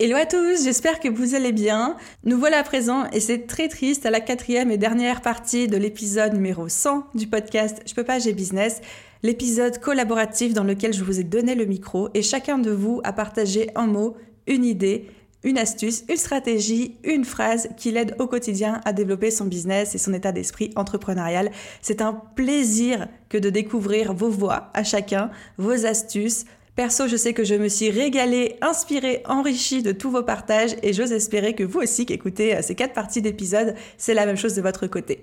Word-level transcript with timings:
Hello 0.00 0.16
à 0.16 0.26
tous, 0.26 0.64
j'espère 0.64 0.98
que 0.98 1.08
vous 1.08 1.36
allez 1.36 1.52
bien. 1.52 1.96
Nous 2.24 2.36
voilà 2.36 2.58
à 2.58 2.62
présent 2.64 3.08
et 3.12 3.20
c'est 3.20 3.46
très 3.46 3.68
triste 3.68 4.04
à 4.04 4.10
la 4.10 4.18
quatrième 4.18 4.72
et 4.72 4.76
dernière 4.76 5.20
partie 5.20 5.68
de 5.68 5.76
l'épisode 5.76 6.34
numéro 6.34 6.68
100 6.68 7.06
du 7.14 7.28
podcast 7.28 7.80
Je 7.86 7.94
peux 7.94 8.02
pas, 8.02 8.18
j'ai 8.18 8.32
business, 8.32 8.80
l'épisode 9.22 9.78
collaboratif 9.78 10.52
dans 10.52 10.64
lequel 10.64 10.92
je 10.92 11.04
vous 11.04 11.20
ai 11.20 11.22
donné 11.22 11.54
le 11.54 11.64
micro 11.64 12.08
et 12.12 12.22
chacun 12.22 12.58
de 12.58 12.72
vous 12.72 13.02
a 13.04 13.12
partagé 13.12 13.70
un 13.76 13.86
mot, 13.86 14.16
une 14.48 14.64
idée, 14.64 15.06
une 15.44 15.58
astuce, 15.58 16.02
une 16.08 16.16
stratégie, 16.16 16.96
une 17.04 17.24
phrase 17.24 17.68
qui 17.76 17.92
l'aide 17.92 18.16
au 18.18 18.26
quotidien 18.26 18.80
à 18.84 18.92
développer 18.92 19.30
son 19.30 19.44
business 19.44 19.94
et 19.94 19.98
son 19.98 20.12
état 20.12 20.32
d'esprit 20.32 20.72
entrepreneurial. 20.74 21.52
C'est 21.82 22.02
un 22.02 22.14
plaisir 22.34 23.06
que 23.28 23.38
de 23.38 23.48
découvrir 23.48 24.12
vos 24.12 24.28
voix 24.28 24.70
à 24.74 24.82
chacun, 24.82 25.30
vos 25.56 25.86
astuces, 25.86 26.46
Perso, 26.76 27.06
je 27.06 27.16
sais 27.16 27.34
que 27.34 27.44
je 27.44 27.54
me 27.54 27.68
suis 27.68 27.90
régalée, 27.90 28.56
inspirée, 28.60 29.22
enrichie 29.26 29.84
de 29.84 29.92
tous 29.92 30.10
vos 30.10 30.24
partages 30.24 30.74
et 30.82 30.92
j'ose 30.92 31.12
espérer 31.12 31.54
que 31.54 31.62
vous 31.62 31.78
aussi 31.80 32.04
qui 32.04 32.12
écoutez 32.12 32.56
euh, 32.56 32.62
ces 32.62 32.74
quatre 32.74 32.94
parties 32.94 33.22
d'épisode, 33.22 33.76
c'est 33.96 34.12
la 34.12 34.26
même 34.26 34.36
chose 34.36 34.56
de 34.56 34.62
votre 34.62 34.88
côté. 34.88 35.22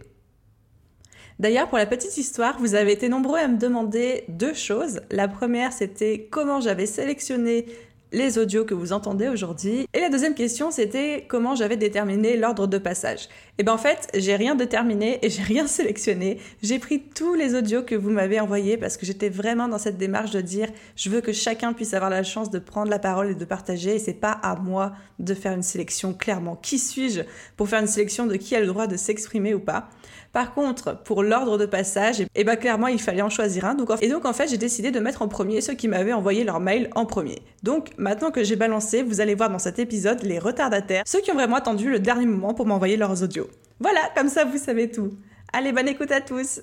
D'ailleurs, 1.39 1.67
pour 1.67 1.77
la 1.77 1.87
petite 1.87 2.17
histoire, 2.17 2.57
vous 2.59 2.73
avez 2.73 2.93
été 2.93 3.09
nombreux 3.09 3.39
à 3.39 3.49
me 3.49 3.57
demander 3.57 4.23
deux 4.29 4.53
choses. 4.53 5.01
La 5.09 5.27
première, 5.27 5.73
c'était 5.73 6.29
comment 6.31 6.61
j'avais 6.61 6.85
sélectionné 6.85 7.65
les 8.11 8.37
audios 8.37 8.65
que 8.65 8.73
vous 8.73 8.93
entendez 8.93 9.27
aujourd'hui. 9.27 9.87
Et 9.93 9.99
la 9.99 10.09
deuxième 10.09 10.35
question, 10.35 10.71
c'était 10.71 11.25
comment 11.27 11.55
j'avais 11.55 11.77
déterminé 11.77 12.35
l'ordre 12.35 12.67
de 12.67 12.77
passage. 12.77 13.23
Et 13.23 13.27
eh 13.59 13.63
bien 13.63 13.73
en 13.73 13.77
fait, 13.77 14.07
j'ai 14.15 14.35
rien 14.35 14.55
déterminé 14.55 15.19
et 15.25 15.29
j'ai 15.29 15.43
rien 15.43 15.67
sélectionné. 15.67 16.39
J'ai 16.61 16.79
pris 16.79 17.01
tous 17.01 17.35
les 17.35 17.55
audios 17.55 17.83
que 17.83 17.95
vous 17.95 18.09
m'avez 18.09 18.39
envoyés 18.39 18.77
parce 18.77 18.97
que 18.97 19.05
j'étais 19.05 19.29
vraiment 19.29 19.67
dans 19.67 19.77
cette 19.77 19.97
démarche 19.97 20.31
de 20.31 20.41
dire 20.41 20.67
je 20.95 21.09
veux 21.09 21.21
que 21.21 21.31
chacun 21.31 21.73
puisse 21.73 21.93
avoir 21.93 22.09
la 22.09 22.23
chance 22.23 22.49
de 22.49 22.59
prendre 22.59 22.89
la 22.89 22.99
parole 22.99 23.31
et 23.31 23.35
de 23.35 23.45
partager 23.45 23.95
et 23.95 23.99
c'est 23.99 24.13
pas 24.13 24.31
à 24.31 24.55
moi 24.55 24.93
de 25.19 25.33
faire 25.33 25.53
une 25.53 25.63
sélection 25.63 26.13
clairement. 26.13 26.55
Qui 26.55 26.79
suis-je 26.79 27.21
pour 27.55 27.69
faire 27.69 27.81
une 27.81 27.87
sélection 27.87 28.25
de 28.25 28.35
qui 28.35 28.55
a 28.55 28.59
le 28.59 28.67
droit 28.67 28.87
de 28.87 28.97
s'exprimer 28.97 29.53
ou 29.53 29.59
pas? 29.59 29.89
Par 30.33 30.53
contre, 30.53 31.01
pour 31.03 31.23
l'ordre 31.23 31.57
de 31.57 31.65
passage, 31.65 32.23
eh 32.35 32.43
ben 32.43 32.55
clairement, 32.55 32.87
il 32.87 32.99
fallait 32.99 33.21
en 33.21 33.29
choisir 33.29 33.65
un. 33.65 33.75
Et 34.01 34.09
donc, 34.09 34.25
en 34.25 34.33
fait, 34.33 34.49
j'ai 34.49 34.57
décidé 34.57 34.91
de 34.91 34.99
mettre 34.99 35.21
en 35.21 35.27
premier 35.27 35.59
ceux 35.61 35.73
qui 35.73 35.87
m'avaient 35.87 36.13
envoyé 36.13 36.43
leur 36.43 36.59
mail 36.59 36.89
en 36.95 37.05
premier. 37.05 37.41
Donc, 37.63 37.89
maintenant 37.97 38.31
que 38.31 38.43
j'ai 38.43 38.55
balancé, 38.55 39.03
vous 39.03 39.19
allez 39.19 39.35
voir 39.35 39.49
dans 39.49 39.59
cet 39.59 39.79
épisode 39.79 40.23
les 40.23 40.39
retardataires, 40.39 41.03
ceux 41.05 41.19
qui 41.21 41.31
ont 41.31 41.35
vraiment 41.35 41.57
attendu 41.57 41.89
le 41.89 41.99
dernier 41.99 42.25
moment 42.25 42.53
pour 42.53 42.65
m'envoyer 42.65 42.97
leurs 42.97 43.23
audios. 43.23 43.47
Voilà, 43.79 44.01
comme 44.15 44.29
ça, 44.29 44.45
vous 44.45 44.57
savez 44.57 44.89
tout. 44.89 45.09
Allez, 45.53 45.71
bonne 45.71 45.87
écoute 45.87 46.11
à 46.11 46.21
tous. 46.21 46.61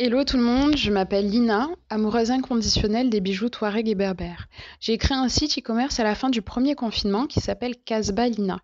Hello 0.00 0.22
tout 0.22 0.36
le 0.36 0.44
monde, 0.44 0.76
je 0.76 0.92
m'appelle 0.92 1.28
Lina, 1.28 1.68
amoureuse 1.90 2.30
inconditionnelle 2.30 3.10
des 3.10 3.20
bijoux 3.20 3.48
Touareg 3.48 3.88
et 3.88 3.96
berbères. 3.96 4.46
J'ai 4.78 4.96
créé 4.96 5.16
un 5.16 5.28
site 5.28 5.58
e-commerce 5.58 5.98
à 5.98 6.04
la 6.04 6.14
fin 6.14 6.30
du 6.30 6.40
premier 6.40 6.76
confinement 6.76 7.26
qui 7.26 7.40
s'appelle 7.40 7.74
Casba 7.84 8.28
Lina. 8.28 8.60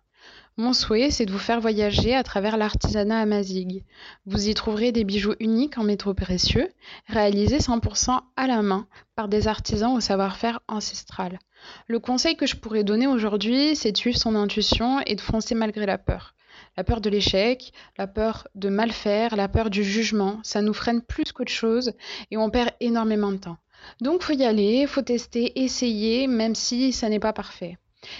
Mon 0.57 0.71
souhait, 0.71 1.11
c'est 1.11 1.25
de 1.25 1.33
vous 1.33 1.37
faire 1.37 1.59
voyager 1.59 2.15
à 2.15 2.23
travers 2.23 2.55
l'artisanat 2.55 3.19
amazigh. 3.19 3.83
Vous 4.25 4.47
y 4.47 4.53
trouverez 4.53 4.93
des 4.93 5.03
bijoux 5.03 5.35
uniques 5.41 5.77
en 5.77 5.83
métaux 5.83 6.13
précieux, 6.13 6.69
réalisés 7.07 7.57
100% 7.57 8.21
à 8.37 8.47
la 8.47 8.61
main 8.61 8.87
par 9.17 9.27
des 9.27 9.49
artisans 9.49 9.97
au 9.97 9.99
savoir-faire 9.99 10.61
ancestral. 10.69 11.39
Le 11.87 11.99
conseil 11.99 12.37
que 12.37 12.45
je 12.45 12.55
pourrais 12.55 12.85
donner 12.85 13.05
aujourd'hui, 13.05 13.75
c'est 13.75 13.91
de 13.91 13.97
suivre 13.97 14.17
son 14.17 14.33
intuition 14.33 15.01
et 15.05 15.15
de 15.15 15.21
foncer 15.21 15.55
malgré 15.55 15.85
la 15.85 15.97
peur. 15.97 16.35
La 16.77 16.85
peur 16.85 17.01
de 17.01 17.09
l'échec, 17.09 17.73
la 17.97 18.07
peur 18.07 18.47
de 18.55 18.69
mal 18.69 18.93
faire, 18.93 19.35
la 19.35 19.49
peur 19.49 19.69
du 19.69 19.83
jugement, 19.83 20.39
ça 20.43 20.61
nous 20.61 20.73
freine 20.73 21.01
plus 21.01 21.33
qu'autre 21.33 21.51
chose 21.51 21.91
et 22.31 22.37
on 22.37 22.49
perd 22.49 22.69
énormément 22.79 23.33
de 23.33 23.37
temps. 23.37 23.57
Donc 23.99 24.23
faut 24.23 24.31
y 24.31 24.45
aller, 24.45 24.87
faut 24.87 25.01
tester, 25.01 25.61
essayer, 25.63 26.27
même 26.27 26.55
si 26.55 26.93
ça 26.93 27.09
n'est 27.09 27.19
pas 27.19 27.33
parfait. 27.33 27.77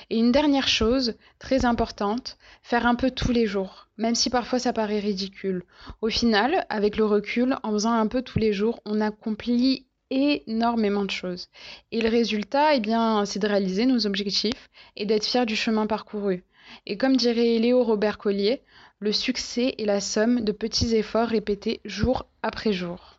Et 0.10 0.18
une 0.18 0.32
dernière 0.32 0.68
chose, 0.68 1.16
très 1.40 1.66
importante, 1.66 2.38
faire 2.64 2.86
un 2.86 2.96
peu 2.96 3.12
tous 3.12 3.32
les 3.32 3.46
jours, 3.46 3.88
même 3.98 4.16
si 4.16 4.30
parfois 4.30 4.60
ça 4.60 4.74
paraît 4.74 5.00
ridicule. 5.00 5.64
Au 6.02 6.10
final, 6.10 6.66
avec 6.70 6.98
le 6.98 7.06
recul, 7.06 7.58
en 7.64 7.72
faisant 7.72 7.94
un 7.94 8.08
peu 8.08 8.22
tous 8.22 8.40
les 8.40 8.54
jours, 8.54 8.80
on 8.86 9.02
accomplit 9.02 9.88
énormément 10.10 11.06
de 11.06 11.12
choses. 11.12 11.48
Et 11.92 12.02
le 12.02 12.10
résultat, 12.10 12.76
eh 12.76 12.80
bien, 12.80 13.26
c'est 13.26 13.40
de 13.40 13.48
réaliser 13.48 13.86
nos 13.86 14.06
objectifs 14.06 14.70
et 14.96 15.06
d'être 15.06 15.26
fier 15.26 15.46
du 15.46 15.56
chemin 15.56 15.88
parcouru. 15.88 16.44
Et 16.86 16.98
comme 16.98 17.18
dirait 17.18 17.60
Léo 17.60 17.84
Robert 17.84 18.18
Collier, 18.18 18.62
le 19.00 19.12
succès 19.12 19.76
est 19.78 19.86
la 19.86 20.02
somme 20.02 20.42
de 20.42 20.52
petits 20.52 20.96
efforts 20.96 21.28
répétés 21.28 21.82
jour 21.86 22.26
après 22.42 22.74
jour. 22.74 23.15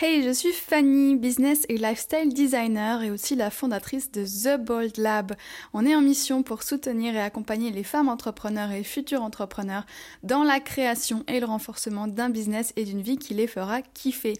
Hey, 0.00 0.22
je 0.22 0.30
suis 0.30 0.52
Fanny, 0.52 1.16
business 1.16 1.66
et 1.68 1.76
lifestyle 1.76 2.32
designer 2.32 3.02
et 3.02 3.10
aussi 3.10 3.34
la 3.34 3.50
fondatrice 3.50 4.12
de 4.12 4.24
The 4.24 4.56
Bold 4.56 4.96
Lab. 4.96 5.34
On 5.72 5.84
est 5.84 5.96
en 5.96 6.00
mission 6.00 6.44
pour 6.44 6.62
soutenir 6.62 7.16
et 7.16 7.20
accompagner 7.20 7.72
les 7.72 7.82
femmes 7.82 8.08
entrepreneurs 8.08 8.70
et 8.70 8.84
futurs 8.84 9.24
entrepreneurs 9.24 9.86
dans 10.22 10.44
la 10.44 10.60
création 10.60 11.24
et 11.26 11.40
le 11.40 11.46
renforcement 11.46 12.06
d'un 12.06 12.30
business 12.30 12.72
et 12.76 12.84
d'une 12.84 13.02
vie 13.02 13.18
qui 13.18 13.34
les 13.34 13.48
fera 13.48 13.82
kiffer. 13.82 14.34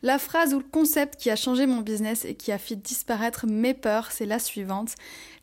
La 0.00 0.18
phrase 0.18 0.54
ou 0.54 0.60
le 0.60 0.64
concept 0.64 1.20
qui 1.20 1.28
a 1.28 1.36
changé 1.36 1.66
mon 1.66 1.82
business 1.82 2.24
et 2.24 2.34
qui 2.34 2.50
a 2.50 2.56
fait 2.56 2.76
disparaître 2.76 3.46
mes 3.46 3.74
peurs, 3.74 4.12
c'est 4.12 4.24
la 4.24 4.38
suivante. 4.38 4.94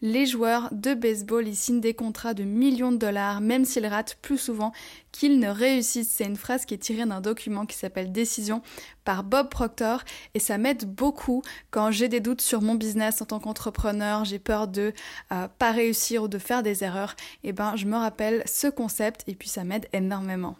Les 0.01 0.25
joueurs 0.25 0.69
de 0.71 0.95
baseball 0.95 1.47
y 1.47 1.53
signent 1.53 1.81
des 1.81 1.93
contrats 1.93 2.33
de 2.33 2.43
millions 2.43 2.91
de 2.91 2.97
dollars 2.97 3.39
même 3.39 3.65
s'ils 3.65 3.85
ratent 3.85 4.17
plus 4.23 4.39
souvent 4.39 4.71
qu'ils 5.11 5.39
ne 5.39 5.49
réussissent. 5.49 6.09
C'est 6.09 6.25
une 6.25 6.37
phrase 6.37 6.65
qui 6.65 6.73
est 6.73 6.79
tirée 6.79 7.05
d'un 7.05 7.21
document 7.21 7.67
qui 7.67 7.77
s'appelle 7.77 8.11
Décision 8.11 8.63
par 9.03 9.23
Bob 9.23 9.49
Et 10.33 10.39
ça 10.39 10.57
m'aide 10.57 10.85
beaucoup 10.85 11.41
quand 11.71 11.91
j'ai 11.91 12.07
des 12.07 12.19
doutes 12.19 12.41
sur 12.41 12.61
mon 12.61 12.75
business 12.75 13.21
en 13.21 13.25
tant 13.25 13.39
qu'entrepreneur, 13.39 14.25
j'ai 14.25 14.39
peur 14.39 14.67
de 14.67 14.93
euh, 15.31 15.47
pas 15.57 15.71
réussir 15.71 16.23
ou 16.23 16.27
de 16.27 16.37
faire 16.37 16.63
des 16.63 16.83
erreurs. 16.83 17.15
Et 17.43 17.49
eh 17.49 17.53
ben 17.53 17.75
je 17.75 17.85
me 17.85 17.97
rappelle 17.97 18.43
ce 18.45 18.67
concept 18.67 19.23
et 19.27 19.35
puis 19.35 19.49
ça 19.49 19.63
m'aide 19.63 19.87
énormément. 19.93 20.55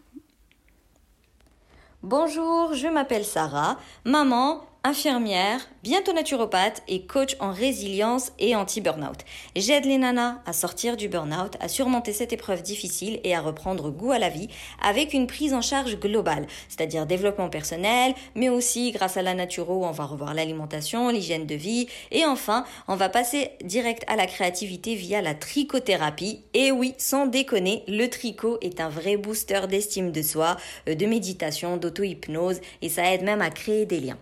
Bonjour, 2.02 2.74
je 2.74 2.88
m'appelle 2.88 3.24
Sarah, 3.24 3.78
maman, 4.04 4.64
infirmière, 4.82 5.60
bientôt 5.82 6.12
naturopathe 6.12 6.82
et 6.88 7.04
coach 7.04 7.36
en 7.38 7.52
résilience 7.52 8.32
et 8.38 8.56
anti-burnout. 8.56 9.18
J'aide 9.54 9.84
les 9.84 9.98
nanas 9.98 10.38
à 10.46 10.54
sortir 10.54 10.96
du 10.96 11.08
burnout, 11.08 11.56
à 11.60 11.68
surmonter 11.68 12.14
cette 12.14 12.32
épreuve 12.32 12.62
difficile 12.62 13.20
et 13.22 13.34
à 13.34 13.42
reprendre 13.42 13.90
goût 13.90 14.12
à 14.12 14.18
la 14.18 14.30
vie 14.30 14.48
avec 14.82 15.12
une 15.12 15.26
prise 15.26 15.52
en 15.52 15.60
charge 15.60 15.98
globale, 15.98 16.46
c'est-à-dire 16.68 17.04
développement 17.04 17.50
personnel, 17.50 18.14
mais 18.34 18.48
aussi 18.48 18.90
grâce 18.92 19.18
à 19.18 19.22
la 19.22 19.34
naturo, 19.34 19.84
on 19.84 19.90
va 19.90 20.04
revoir 20.04 20.32
l'alimentation, 20.32 21.10
l'hygiène 21.10 21.46
de 21.46 21.54
vie 21.54 21.86
et 22.10 22.24
enfin, 22.24 22.64
on 22.88 22.96
va 22.96 23.10
passer 23.10 23.50
direct 23.62 24.04
à 24.06 24.16
la 24.16 24.26
créativité 24.26 24.94
via 24.94 25.20
la 25.20 25.34
trichothérapie. 25.34 26.40
Et 26.54 26.72
oui, 26.72 26.94
sans 26.96 27.26
déconner, 27.26 27.84
le 27.86 28.06
tricot 28.06 28.58
est 28.62 28.80
un 28.80 28.88
vrai 28.88 29.18
booster 29.18 29.60
d'estime 29.68 30.10
de 30.10 30.22
soi, 30.22 30.56
euh, 30.88 30.94
de 30.94 31.06
méditation, 31.06 31.76
d'auto-hypnose 31.76 32.60
et 32.80 32.88
ça 32.88 33.12
aide 33.12 33.22
même 33.22 33.42
à 33.42 33.50
créer 33.50 33.84
des 33.84 34.00
liens. 34.00 34.18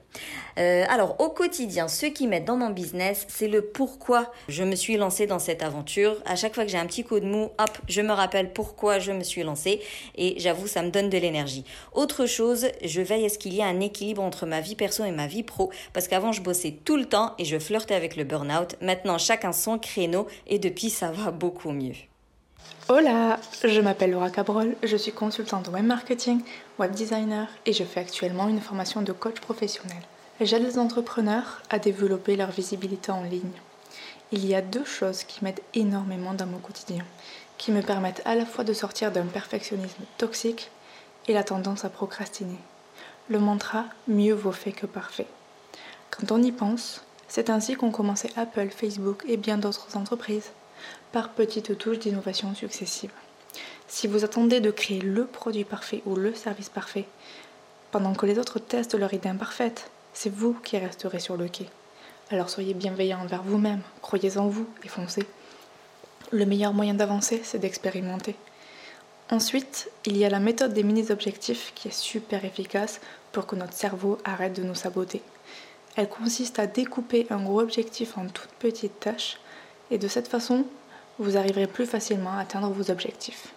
Euh, 0.59 0.85
alors 0.89 1.21
au 1.21 1.29
quotidien, 1.29 1.87
ce 1.87 2.07
qui 2.07 2.27
m'aide 2.27 2.45
dans 2.45 2.57
mon 2.57 2.71
business, 2.71 3.27
c'est 3.29 3.47
le 3.47 3.63
pourquoi 3.63 4.33
je 4.49 4.65
me 4.65 4.75
suis 4.75 4.97
lancée 4.97 5.27
dans 5.27 5.39
cette 5.39 5.63
aventure. 5.63 6.17
À 6.27 6.35
chaque 6.35 6.55
fois 6.55 6.65
que 6.65 6.71
j'ai 6.71 6.79
un 6.79 6.87
petit 6.87 7.05
coup 7.05 7.21
de 7.21 7.27
mou, 7.27 7.51
hop, 7.59 7.79
je 7.89 8.01
me 8.01 8.13
rappelle 8.13 8.53
pourquoi 8.53 8.99
je 8.99 9.13
me 9.13 9.23
suis 9.23 9.45
lancée 9.45 9.81
et 10.17 10.35
j'avoue, 10.39 10.67
ça 10.67 10.83
me 10.83 10.91
donne 10.91 11.11
de 11.11 11.19
l'énergie. 11.19 11.65
Autre 11.93 12.27
chose, 12.27 12.67
je 12.85 13.01
veille 13.01 13.27
à 13.27 13.29
ce 13.29 13.39
qu'il 13.39 13.55
y 13.55 13.61
ait 13.61 13.65
un 13.65 13.81
équilibre 13.81 14.23
entre 14.23 14.47
ma 14.47 14.61
vie 14.61 14.75
perso 14.75 15.05
et 15.05 15.13
ma 15.13 15.29
vie 15.29 15.45
pro 15.45 15.71
parce 15.93 16.09
qu'avant 16.09 16.33
je 16.33 16.43
bossais 16.43 16.77
tout 16.85 16.97
le 16.97 17.05
temps 17.05 17.35
et 17.39 17.45
je 17.45 17.59
flirtais 17.59 17.95
avec 17.95 18.17
le 18.17 18.25
burn-out. 18.25 18.75
Maintenant, 18.81 19.19
chacun 19.19 19.53
son 19.53 19.79
créneau 19.79 20.27
et 20.49 20.59
depuis 20.59 20.91
ça 20.91 21.13
va 21.13 21.31
beaucoup 21.31 21.71
mieux. 21.71 21.95
Hola, 22.89 23.39
je 23.63 23.81
m'appelle 23.81 24.11
Laura 24.11 24.31
Cabrol, 24.31 24.75
je 24.83 24.97
suis 24.97 25.13
consultante 25.13 25.69
web 25.69 25.85
marketing, 25.85 26.41
web 26.79 26.93
designer 26.93 27.47
et 27.67 27.73
je 27.73 27.85
fais 27.85 28.01
actuellement 28.01 28.49
une 28.49 28.61
formation 28.61 29.03
de 29.03 29.13
coach 29.13 29.41
professionnel. 29.41 30.03
J'aide 30.41 30.63
les 30.63 30.79
entrepreneurs 30.79 31.63
à 31.69 31.81
développer 31.81 32.37
leur 32.37 32.53
visibilité 32.53 33.11
en 33.11 33.25
ligne. 33.25 33.61
Il 34.31 34.47
y 34.47 34.55
a 34.55 34.63
deux 34.63 34.85
choses 34.85 35.25
qui 35.25 35.43
m'aident 35.43 35.63
énormément 35.75 36.33
dans 36.33 36.47
mon 36.47 36.59
quotidien, 36.59 37.05
qui 37.57 37.73
me 37.73 37.83
permettent 37.83 38.23
à 38.25 38.37
la 38.37 38.47
fois 38.47 38.63
de 38.63 38.73
sortir 38.73 39.11
d'un 39.11 39.27
perfectionnisme 39.27 40.05
toxique 40.17 40.71
et 41.27 41.33
la 41.33 41.43
tendance 41.43 41.85
à 41.85 41.89
procrastiner. 41.89 42.59
Le 43.29 43.41
mantra 43.41 43.87
mieux 44.07 44.33
vaut 44.33 44.53
fait 44.53 44.71
que 44.71 44.87
parfait. 44.87 45.27
Quand 46.11 46.31
on 46.31 46.41
y 46.41 46.53
pense, 46.53 47.03
c'est 47.27 47.51
ainsi 47.51 47.75
qu'ont 47.75 47.91
commencé 47.91 48.31
Apple, 48.37 48.69
Facebook 48.71 49.25
et 49.27 49.37
bien 49.37 49.59
d'autres 49.59 49.97
entreprises. 49.97 50.53
par 51.11 51.31
petites 51.31 51.77
touches 51.77 51.99
d'innovation 51.99 52.55
successives. 52.55 53.11
Si 53.89 54.07
vous 54.07 54.25
attendez 54.25 54.61
de 54.61 54.71
créer 54.71 55.01
le 55.01 55.27
produit 55.27 55.65
parfait 55.65 56.03
ou 56.07 56.15
le 56.15 56.33
service 56.33 56.69
parfait, 56.69 57.09
pendant 57.91 58.15
que 58.15 58.27
les 58.27 58.39
autres 58.39 58.61
testent 58.61 58.95
leur 58.95 59.13
idée 59.13 59.31
imparfaite, 59.31 59.91
c'est 60.21 60.35
vous 60.35 60.55
qui 60.55 60.77
resterez 60.77 61.21
sur 61.21 61.37
le 61.37 61.47
quai. 61.47 61.69
Alors 62.31 62.51
soyez 62.51 62.75
bienveillant 62.75 63.21
envers 63.21 63.45
vous-même, 63.45 63.83
croyez 64.03 64.37
en 64.37 64.49
vous 64.49 64.67
et 64.83 64.89
foncez. 64.89 65.25
Le 66.33 66.45
meilleur 66.45 66.73
moyen 66.73 66.95
d'avancer, 66.95 67.41
c'est 67.45 67.61
d'expérimenter. 67.61 68.35
Ensuite, 69.31 69.93
il 70.07 70.17
y 70.17 70.25
a 70.25 70.29
la 70.29 70.41
méthode 70.41 70.73
des 70.73 70.83
mini-objectifs 70.83 71.73
qui 71.77 71.87
est 71.87 71.97
super 71.97 72.45
efficace 72.45 73.01
pour 73.31 73.47
que 73.47 73.55
notre 73.55 73.75
cerveau 73.75 74.19
arrête 74.25 74.55
de 74.55 74.65
nous 74.65 74.75
saboter. 74.75 75.23
Elle 75.95 76.09
consiste 76.09 76.59
à 76.59 76.67
découper 76.67 77.29
un 77.31 77.41
gros 77.41 77.61
objectif 77.61 78.19
en 78.19 78.27
toutes 78.27 78.51
petites 78.59 78.99
tâches 78.99 79.39
et 79.93 79.99
de 79.99 80.09
cette 80.09 80.27
façon, 80.27 80.67
vous 81.21 81.37
arriverez 81.37 81.69
plus 81.69 81.87
facilement 81.87 82.33
à 82.33 82.41
atteindre 82.41 82.71
vos 82.71 82.91
objectifs. 82.91 83.55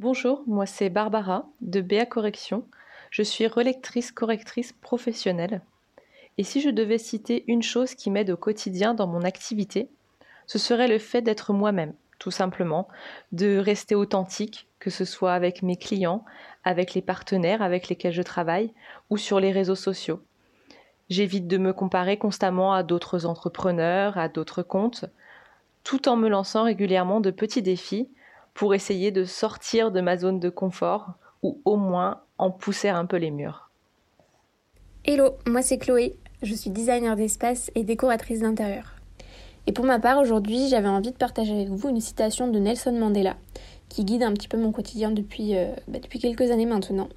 Bonjour, 0.00 0.42
moi 0.48 0.66
c'est 0.66 0.90
Barbara 0.90 1.46
de 1.60 1.80
BA 1.80 2.04
Correction. 2.06 2.66
Je 3.10 3.22
suis 3.22 3.46
relectrice 3.46 4.10
correctrice 4.10 4.72
professionnelle. 4.72 5.62
Et 6.36 6.44
si 6.44 6.60
je 6.60 6.70
devais 6.70 6.98
citer 6.98 7.44
une 7.46 7.62
chose 7.62 7.94
qui 7.94 8.10
m'aide 8.10 8.30
au 8.30 8.36
quotidien 8.36 8.94
dans 8.94 9.06
mon 9.06 9.22
activité, 9.22 9.88
ce 10.46 10.58
serait 10.58 10.88
le 10.88 10.98
fait 10.98 11.22
d'être 11.22 11.52
moi-même, 11.52 11.94
tout 12.18 12.30
simplement, 12.30 12.88
de 13.32 13.56
rester 13.56 13.94
authentique, 13.94 14.68
que 14.78 14.90
ce 14.90 15.04
soit 15.04 15.32
avec 15.32 15.62
mes 15.62 15.76
clients, 15.76 16.24
avec 16.64 16.94
les 16.94 17.02
partenaires 17.02 17.62
avec 17.62 17.88
lesquels 17.88 18.12
je 18.12 18.22
travaille 18.22 18.72
ou 19.10 19.16
sur 19.16 19.40
les 19.40 19.52
réseaux 19.52 19.74
sociaux. 19.74 20.20
J'évite 21.08 21.46
de 21.46 21.58
me 21.58 21.72
comparer 21.72 22.16
constamment 22.16 22.72
à 22.72 22.82
d'autres 22.82 23.26
entrepreneurs, 23.26 24.18
à 24.18 24.28
d'autres 24.28 24.62
comptes, 24.62 25.04
tout 25.84 26.08
en 26.08 26.16
me 26.16 26.28
lançant 26.28 26.64
régulièrement 26.64 27.20
de 27.20 27.30
petits 27.30 27.62
défis 27.62 28.08
pour 28.54 28.74
essayer 28.74 29.10
de 29.10 29.24
sortir 29.24 29.92
de 29.92 30.00
ma 30.00 30.16
zone 30.16 30.40
de 30.40 30.48
confort 30.48 31.14
ou 31.42 31.60
au 31.64 31.76
moins 31.76 32.22
en 32.38 32.50
pousser 32.50 32.88
un 32.88 33.04
peu 33.04 33.16
les 33.16 33.30
murs. 33.30 33.70
Hello, 35.04 35.36
moi 35.46 35.60
c'est 35.60 35.76
Chloé, 35.76 36.16
je 36.42 36.54
suis 36.54 36.70
designer 36.70 37.16
d'espace 37.16 37.70
et 37.74 37.84
décoratrice 37.84 38.40
d'intérieur. 38.40 38.94
Et 39.66 39.72
pour 39.72 39.84
ma 39.84 39.98
part, 39.98 40.18
aujourd'hui, 40.18 40.68
j'avais 40.68 40.88
envie 40.88 41.10
de 41.10 41.16
partager 41.16 41.52
avec 41.52 41.68
vous 41.68 41.88
une 41.88 42.00
citation 42.00 42.48
de 42.48 42.58
Nelson 42.58 42.92
Mandela, 42.92 43.36
qui 43.88 44.04
guide 44.04 44.22
un 44.22 44.32
petit 44.32 44.48
peu 44.48 44.58
mon 44.58 44.72
quotidien 44.72 45.10
depuis, 45.10 45.56
euh, 45.56 45.72
bah, 45.88 45.98
depuis 46.00 46.18
quelques 46.18 46.50
années 46.50 46.66
maintenant. 46.66 47.08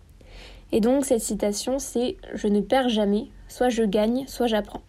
Et 0.71 0.79
donc, 0.79 1.05
cette 1.05 1.21
citation, 1.21 1.79
c'est 1.79 2.17
Je 2.33 2.47
ne 2.47 2.61
perds 2.61 2.89
jamais, 2.89 3.27
soit 3.47 3.69
je 3.69 3.83
gagne, 3.83 4.25
soit 4.27 4.47
j'apprends. 4.47 4.81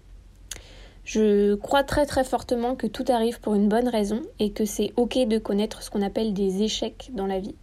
Je 1.04 1.54
crois 1.54 1.84
très 1.84 2.04
très 2.04 2.22
fortement 2.22 2.74
que 2.74 2.86
tout 2.86 3.04
arrive 3.08 3.40
pour 3.40 3.54
une 3.54 3.68
bonne 3.68 3.88
raison 3.88 4.20
et 4.38 4.52
que 4.52 4.66
c'est 4.66 4.92
ok 4.96 5.26
de 5.26 5.38
connaître 5.38 5.82
ce 5.82 5.90
qu'on 5.90 6.02
appelle 6.02 6.34
des 6.34 6.62
échecs 6.62 7.10
dans 7.14 7.26
la 7.26 7.40
vie. 7.40 7.54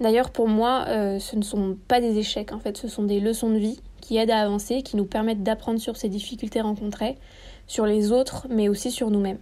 D'ailleurs, 0.00 0.30
pour 0.30 0.48
moi, 0.48 0.84
euh, 0.88 1.18
ce 1.18 1.36
ne 1.36 1.42
sont 1.42 1.76
pas 1.88 2.00
des 2.00 2.18
échecs, 2.18 2.52
en 2.52 2.58
fait, 2.58 2.76
ce 2.76 2.88
sont 2.88 3.04
des 3.04 3.20
leçons 3.20 3.50
de 3.50 3.58
vie 3.58 3.80
qui 4.00 4.18
aident 4.18 4.30
à 4.30 4.40
avancer, 4.40 4.82
qui 4.82 4.96
nous 4.96 5.06
permettent 5.06 5.42
d'apprendre 5.42 5.80
sur 5.80 5.96
ces 5.96 6.08
difficultés 6.08 6.60
rencontrées, 6.60 7.16
sur 7.66 7.86
les 7.86 8.12
autres, 8.12 8.46
mais 8.50 8.68
aussi 8.68 8.90
sur 8.90 9.10
nous-mêmes. 9.10 9.38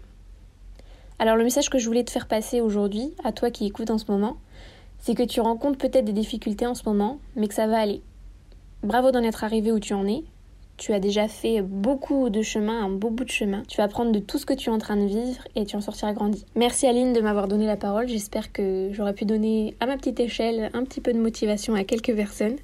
Alors 1.19 1.37
le 1.37 1.45
message 1.45 1.71
que 1.71 1.79
je 1.79 1.87
voulais 1.87 2.05
te 2.05 2.11
faire 2.11 2.27
passer 2.27 2.61
aujourd'hui, 2.61 3.15
à 3.25 3.33
toi 3.33 3.51
qui 3.51 3.67
écoutes 3.67 3.91
en 3.91 3.99
ce 3.99 4.11
moment, 4.11 4.37
c'est 4.99 5.15
que 5.15 5.23
tu 5.23 5.41
rencontres 5.41 5.79
peut-être 5.79 6.05
des 6.05 6.12
difficultés 6.12 6.67
en 6.67 6.75
ce 6.75 6.83
moment, 6.87 7.19
mais 7.37 7.47
que 7.47 7.55
ça 7.55 7.67
va 7.67 7.79
aller. 7.79 8.03
Bravo 8.83 9.11
d'en 9.11 9.23
être 9.23 9.45
arrivé 9.45 9.71
où 9.71 9.79
tu 9.79 9.95
en 9.95 10.06
es. 10.06 10.25
Tu 10.76 10.93
as 10.93 10.99
déjà 10.99 11.29
fait 11.29 11.62
beaucoup 11.62 12.31
de 12.31 12.43
chemin, 12.43 12.85
un 12.85 12.88
beau 12.88 13.11
bout 13.11 13.25
de 13.25 13.31
chemin. 13.31 13.62
Tu 13.69 13.76
vas 13.76 13.85
apprendre 13.85 14.11
de 14.11 14.19
tout 14.19 14.38
ce 14.38 14.47
que 14.47 14.55
tu 14.55 14.71
es 14.71 14.73
en 14.73 14.79
train 14.79 14.97
de 14.97 15.06
vivre 15.06 15.47
et 15.55 15.65
tu 15.65 15.76
en 15.76 15.81
sortiras 15.81 16.12
grandi. 16.12 16.44
Merci 16.56 16.87
Aline 16.87 17.12
de 17.12 17.21
m'avoir 17.21 17.47
donné 17.47 17.67
la 17.67 17.76
parole. 17.76 18.09
J'espère 18.09 18.53
que 18.53 18.91
j'aurai 18.93 19.15
pu 19.15 19.25
donner 19.25 19.76
à 19.79 19.87
ma 19.87 19.97
petite 19.97 20.19
échelle 20.19 20.71
un 20.75 20.85
petit 20.85 21.00
peu 21.00 21.12
de 21.12 21.19
motivation 21.19 21.75
à 21.75 21.85
quelques 21.85 22.15
personnes. 22.15 22.56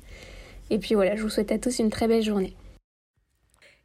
Et 0.70 0.78
puis 0.78 0.96
voilà, 0.96 1.14
je 1.14 1.22
vous 1.22 1.28
souhaite 1.28 1.52
à 1.52 1.58
tous 1.58 1.78
une 1.78 1.90
très 1.90 2.08
belle 2.08 2.22
journée. 2.22 2.54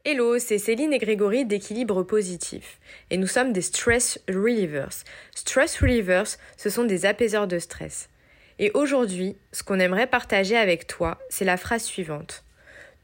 Hello, 0.03 0.37
c'est 0.39 0.59
Céline 0.59 0.93
et 0.93 0.99
Grégory 0.99 1.45
d'Équilibre 1.45 2.03
Positif. 2.03 2.79
Et 3.11 3.17
nous 3.17 3.27
sommes 3.27 3.53
des 3.53 3.61
Stress 3.61 4.19
Relievers. 4.27 5.03
Stress 5.35 5.79
Relievers, 5.79 6.37
ce 6.57 6.69
sont 6.69 6.83
des 6.83 7.05
apaiseurs 7.05 7.47
de 7.47 7.59
stress. 7.59 8.09
Et 8.57 8.71
aujourd'hui, 8.73 9.35
ce 9.51 9.63
qu'on 9.63 9.79
aimerait 9.79 10.07
partager 10.07 10.57
avec 10.57 10.87
toi, 10.87 11.17
c'est 11.29 11.45
la 11.45 11.57
phrase 11.57 11.83
suivante. 11.83 12.44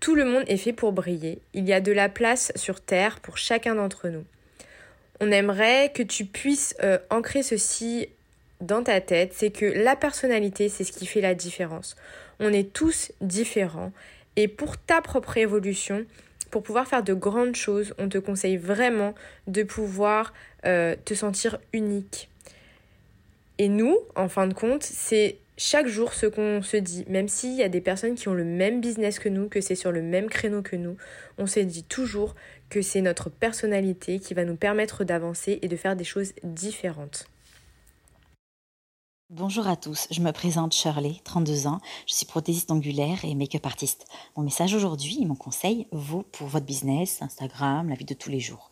Tout 0.02 0.16
le 0.16 0.26
monde 0.26 0.44
est 0.48 0.58
fait 0.58 0.74
pour 0.74 0.94
briller. 0.94 1.40
Il 1.54 1.68
y 1.68 1.74
a 1.74 1.80
de 1.80 1.92
la 1.92 2.10
place 2.10 2.52
sur 2.56 2.82
Terre 2.82 3.20
pour 3.20 3.38
chacun 3.38 3.76
d'entre 3.76 4.10
nous. 4.10 4.26
On 5.20 5.32
aimerait 5.32 5.92
que 5.94 6.02
tu 6.02 6.26
puisses 6.26 6.76
euh, 6.84 6.98
ancrer 7.12 7.44
ceci 7.44 8.10
dans 8.62 8.84
ta 8.84 9.00
tête, 9.00 9.34
c'est 9.36 9.52
que 9.52 9.66
la 9.66 9.96
personnalité, 9.96 10.70
c'est 10.70 10.84
ce 10.84 10.92
qui 10.92 11.06
fait 11.06 11.22
la 11.22 11.36
différence. 11.36 11.96
On 12.40 12.52
est 12.52 12.74
tous 12.74 13.12
différents. 13.22 13.92
Et 14.36 14.48
pour 14.48 14.76
ta 14.78 15.02
propre 15.02 15.38
évolution, 15.38 16.06
pour 16.50 16.64
pouvoir 16.64 16.88
faire 16.88 17.04
de 17.04 17.14
grandes 17.14 17.56
choses, 17.56 17.94
on 18.00 18.10
te 18.10 18.18
conseille 18.18 18.58
vraiment 18.58 19.14
de 19.46 19.62
pouvoir 19.62 20.34
euh, 20.66 20.96
te 21.06 21.14
sentir 21.14 21.60
unique. 21.74 22.28
Et 23.60 23.68
nous, 23.68 24.00
en 24.16 24.30
fin 24.30 24.48
de 24.48 24.54
compte, 24.56 24.82
c'est 24.82 25.38
chaque 25.64 25.86
jour 25.86 26.14
ce 26.14 26.26
qu'on 26.26 26.64
se 26.64 26.76
dit, 26.76 27.06
même 27.08 27.28
s'il 27.28 27.54
y 27.54 27.62
a 27.62 27.70
des 27.70 27.82
personnes 27.82 28.16
qui 28.16 28.28
ont 28.28 28.34
le 28.34 28.44
même 28.44 28.82
business 28.82 29.20
que 29.20 29.30
nous, 29.30 29.48
que 29.48 29.62
c'est 29.62 29.76
sur 29.76 29.92
le 29.92 30.02
même 30.02 30.28
créneau 30.28 30.64
que 30.64 30.76
nous, 30.76 30.98
on 31.38 31.46
se 31.46 31.60
dit 31.60 31.84
toujours 31.84 32.34
que 32.72 32.82
c'est 32.82 33.02
notre 33.02 33.30
personnalité 33.30 34.18
qui 34.18 34.34
va 34.34 34.44
nous 34.44 34.56
permettre 34.56 35.04
d'avancer 35.04 35.60
et 35.62 35.68
de 35.68 35.76
faire 35.76 35.96
des 35.96 36.04
choses 36.04 36.34
différentes. 36.42 37.31
Bonjour 39.34 39.66
à 39.66 39.78
tous, 39.78 40.10
je 40.12 40.20
me 40.20 40.34
présente 40.34 40.74
Shirley, 40.74 41.16
32 41.24 41.66
ans, 41.66 41.80
je 42.06 42.16
suis 42.16 42.26
prothésiste 42.26 42.70
angulaire 42.70 43.24
et 43.24 43.34
make-up 43.34 43.66
artiste. 43.66 44.06
Mon 44.36 44.44
message 44.44 44.74
aujourd'hui, 44.74 45.26
mon 45.26 45.36
conseil, 45.36 45.88
vaut 45.94 46.26
pour 46.34 46.48
votre 46.48 46.66
business, 46.66 47.22
Instagram, 47.22 47.88
la 47.88 47.96
vie 47.96 48.04
de 48.04 48.14
tous 48.14 48.30
les 48.30 48.42
jours. 48.42 48.70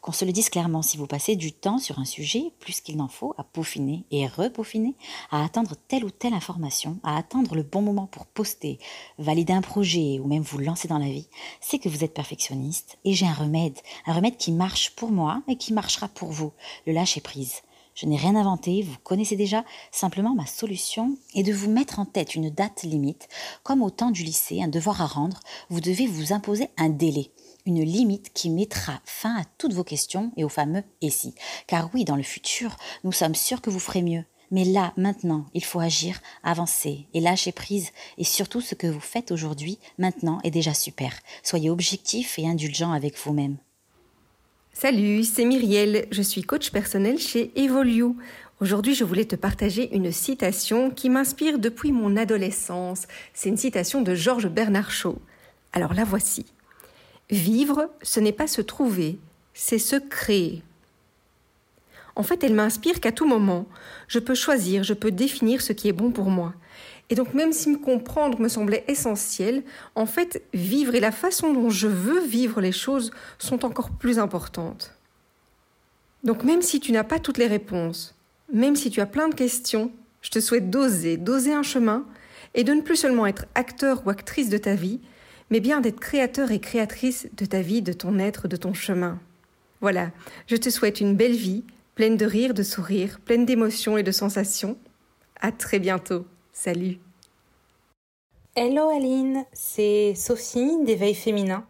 Qu'on 0.00 0.12
se 0.12 0.24
le 0.24 0.32
dise 0.32 0.48
clairement, 0.48 0.80
si 0.80 0.96
vous 0.96 1.06
passez 1.06 1.36
du 1.36 1.52
temps 1.52 1.76
sur 1.76 1.98
un 1.98 2.06
sujet, 2.06 2.54
plus 2.58 2.80
qu'il 2.80 2.96
n'en 2.96 3.08
faut, 3.08 3.34
à 3.36 3.44
peaufiner 3.44 4.06
et 4.10 4.26
repeaufiner, 4.26 4.94
à 5.30 5.44
attendre 5.44 5.74
telle 5.88 6.06
ou 6.06 6.10
telle 6.10 6.32
information, 6.32 6.98
à 7.02 7.18
attendre 7.18 7.54
le 7.54 7.62
bon 7.62 7.82
moment 7.82 8.06
pour 8.06 8.24
poster, 8.24 8.78
valider 9.18 9.52
un 9.52 9.60
projet 9.60 10.20
ou 10.20 10.26
même 10.26 10.40
vous 10.40 10.58
lancer 10.58 10.88
dans 10.88 10.96
la 10.96 11.10
vie, 11.10 11.28
c'est 11.60 11.78
que 11.78 11.90
vous 11.90 12.02
êtes 12.02 12.14
perfectionniste 12.14 12.96
et 13.04 13.12
j'ai 13.12 13.26
un 13.26 13.34
remède, 13.34 13.78
un 14.06 14.14
remède 14.14 14.38
qui 14.38 14.52
marche 14.52 14.96
pour 14.96 15.10
moi 15.10 15.42
et 15.48 15.56
qui 15.56 15.74
marchera 15.74 16.08
pour 16.08 16.32
vous, 16.32 16.52
le 16.86 16.94
lâcher 16.94 17.20
prise. 17.20 17.60
Je 18.00 18.06
n'ai 18.06 18.16
rien 18.16 18.36
inventé, 18.36 18.82
vous 18.82 18.96
connaissez 19.02 19.34
déjà, 19.34 19.64
simplement 19.90 20.32
ma 20.32 20.46
solution 20.46 21.16
est 21.34 21.42
de 21.42 21.52
vous 21.52 21.68
mettre 21.68 21.98
en 21.98 22.04
tête 22.04 22.36
une 22.36 22.48
date 22.48 22.84
limite. 22.84 23.26
Comme 23.64 23.82
au 23.82 23.90
temps 23.90 24.12
du 24.12 24.22
lycée, 24.22 24.62
un 24.62 24.68
devoir 24.68 25.02
à 25.02 25.06
rendre, 25.06 25.40
vous 25.68 25.80
devez 25.80 26.06
vous 26.06 26.32
imposer 26.32 26.70
un 26.76 26.90
délai 26.90 27.32
une 27.66 27.82
limite 27.82 28.32
qui 28.32 28.48
mettra 28.48 29.00
fin 29.04 29.36
à 29.36 29.44
toutes 29.58 29.74
vos 29.74 29.84
questions 29.84 30.32
et 30.36 30.44
au 30.44 30.48
fameux 30.48 30.84
et 31.02 31.10
si. 31.10 31.34
Car 31.66 31.90
oui, 31.92 32.04
dans 32.04 32.16
le 32.16 32.22
futur, 32.22 32.76
nous 33.04 33.12
sommes 33.12 33.34
sûrs 33.34 33.60
que 33.60 33.68
vous 33.68 33.80
ferez 33.80 34.00
mieux. 34.00 34.24
Mais 34.50 34.64
là, 34.64 34.94
maintenant, 34.96 35.44
il 35.52 35.64
faut 35.64 35.80
agir, 35.80 36.22
avancer 36.42 37.08
et 37.12 37.20
lâcher 37.20 37.52
prise. 37.52 37.90
Et 38.16 38.24
surtout, 38.24 38.62
ce 38.62 38.74
que 38.76 38.86
vous 38.86 39.00
faites 39.00 39.32
aujourd'hui, 39.32 39.78
maintenant, 39.98 40.38
est 40.44 40.50
déjà 40.50 40.72
super. 40.72 41.12
Soyez 41.42 41.68
objectif 41.68 42.38
et 42.38 42.48
indulgent 42.48 42.92
avec 42.92 43.18
vous-même. 43.18 43.58
Salut, 44.80 45.24
c'est 45.24 45.44
Myriel, 45.44 46.06
je 46.12 46.22
suis 46.22 46.42
coach 46.42 46.70
personnel 46.70 47.18
chez 47.18 47.50
Evolio. 47.56 48.14
Aujourd'hui, 48.60 48.94
je 48.94 49.02
voulais 49.02 49.24
te 49.24 49.34
partager 49.34 49.92
une 49.92 50.12
citation 50.12 50.92
qui 50.92 51.10
m'inspire 51.10 51.58
depuis 51.58 51.90
mon 51.90 52.16
adolescence. 52.16 53.08
C'est 53.34 53.48
une 53.48 53.56
citation 53.56 54.02
de 54.02 54.14
Georges 54.14 54.46
Bernard 54.46 54.92
Shaw. 54.92 55.18
Alors 55.72 55.94
la 55.94 56.04
voici. 56.04 56.46
Vivre, 57.28 57.90
ce 58.02 58.20
n'est 58.20 58.30
pas 58.30 58.46
se 58.46 58.60
trouver, 58.60 59.18
c'est 59.52 59.80
se 59.80 59.96
créer. 59.96 60.62
En 62.14 62.22
fait, 62.22 62.44
elle 62.44 62.54
m'inspire 62.54 63.00
qu'à 63.00 63.10
tout 63.10 63.26
moment, 63.26 63.66
je 64.06 64.20
peux 64.20 64.36
choisir, 64.36 64.84
je 64.84 64.94
peux 64.94 65.10
définir 65.10 65.60
ce 65.60 65.72
qui 65.72 65.88
est 65.88 65.92
bon 65.92 66.12
pour 66.12 66.30
moi. 66.30 66.54
Et 67.10 67.14
donc 67.14 67.32
même 67.34 67.52
si 67.52 67.70
me 67.70 67.78
comprendre 67.78 68.40
me 68.40 68.48
semblait 68.48 68.84
essentiel, 68.86 69.62
en 69.94 70.06
fait, 70.06 70.42
vivre 70.52 70.94
et 70.94 71.00
la 71.00 71.12
façon 71.12 71.52
dont 71.52 71.70
je 71.70 71.88
veux 71.88 72.20
vivre 72.20 72.60
les 72.60 72.72
choses 72.72 73.10
sont 73.38 73.64
encore 73.64 73.90
plus 73.90 74.18
importantes. 74.18 74.92
Donc 76.24 76.44
même 76.44 76.62
si 76.62 76.80
tu 76.80 76.92
n'as 76.92 77.04
pas 77.04 77.18
toutes 77.18 77.38
les 77.38 77.46
réponses, 77.46 78.14
même 78.52 78.76
si 78.76 78.90
tu 78.90 79.00
as 79.00 79.06
plein 79.06 79.28
de 79.28 79.34
questions, 79.34 79.90
je 80.20 80.30
te 80.30 80.40
souhaite 80.40 80.70
d'oser, 80.70 81.16
d'oser 81.16 81.52
un 81.52 81.62
chemin 81.62 82.04
et 82.54 82.64
de 82.64 82.72
ne 82.72 82.80
plus 82.80 82.96
seulement 82.96 83.26
être 83.26 83.46
acteur 83.54 84.02
ou 84.04 84.10
actrice 84.10 84.48
de 84.48 84.58
ta 84.58 84.74
vie, 84.74 85.00
mais 85.50 85.60
bien 85.60 85.80
d'être 85.80 86.00
créateur 86.00 86.50
et 86.50 86.60
créatrice 86.60 87.28
de 87.36 87.44
ta 87.44 87.62
vie, 87.62 87.82
de 87.82 87.92
ton 87.92 88.18
être, 88.18 88.48
de 88.48 88.56
ton 88.56 88.74
chemin. 88.74 89.18
Voilà, 89.80 90.10
je 90.46 90.56
te 90.56 90.70
souhaite 90.70 91.00
une 91.00 91.14
belle 91.14 91.36
vie, 91.36 91.64
pleine 91.94 92.16
de 92.16 92.26
rires, 92.26 92.54
de 92.54 92.62
sourires, 92.62 93.20
pleine 93.20 93.46
d'émotions 93.46 93.96
et 93.96 94.02
de 94.02 94.12
sensations. 94.12 94.76
À 95.40 95.52
très 95.52 95.78
bientôt. 95.78 96.26
Salut. 96.60 96.98
Hello 98.56 98.88
Aline, 98.88 99.44
c'est 99.52 100.14
Sophie 100.16 100.82
d'Éveil 100.84 101.14
Féminin. 101.14 101.64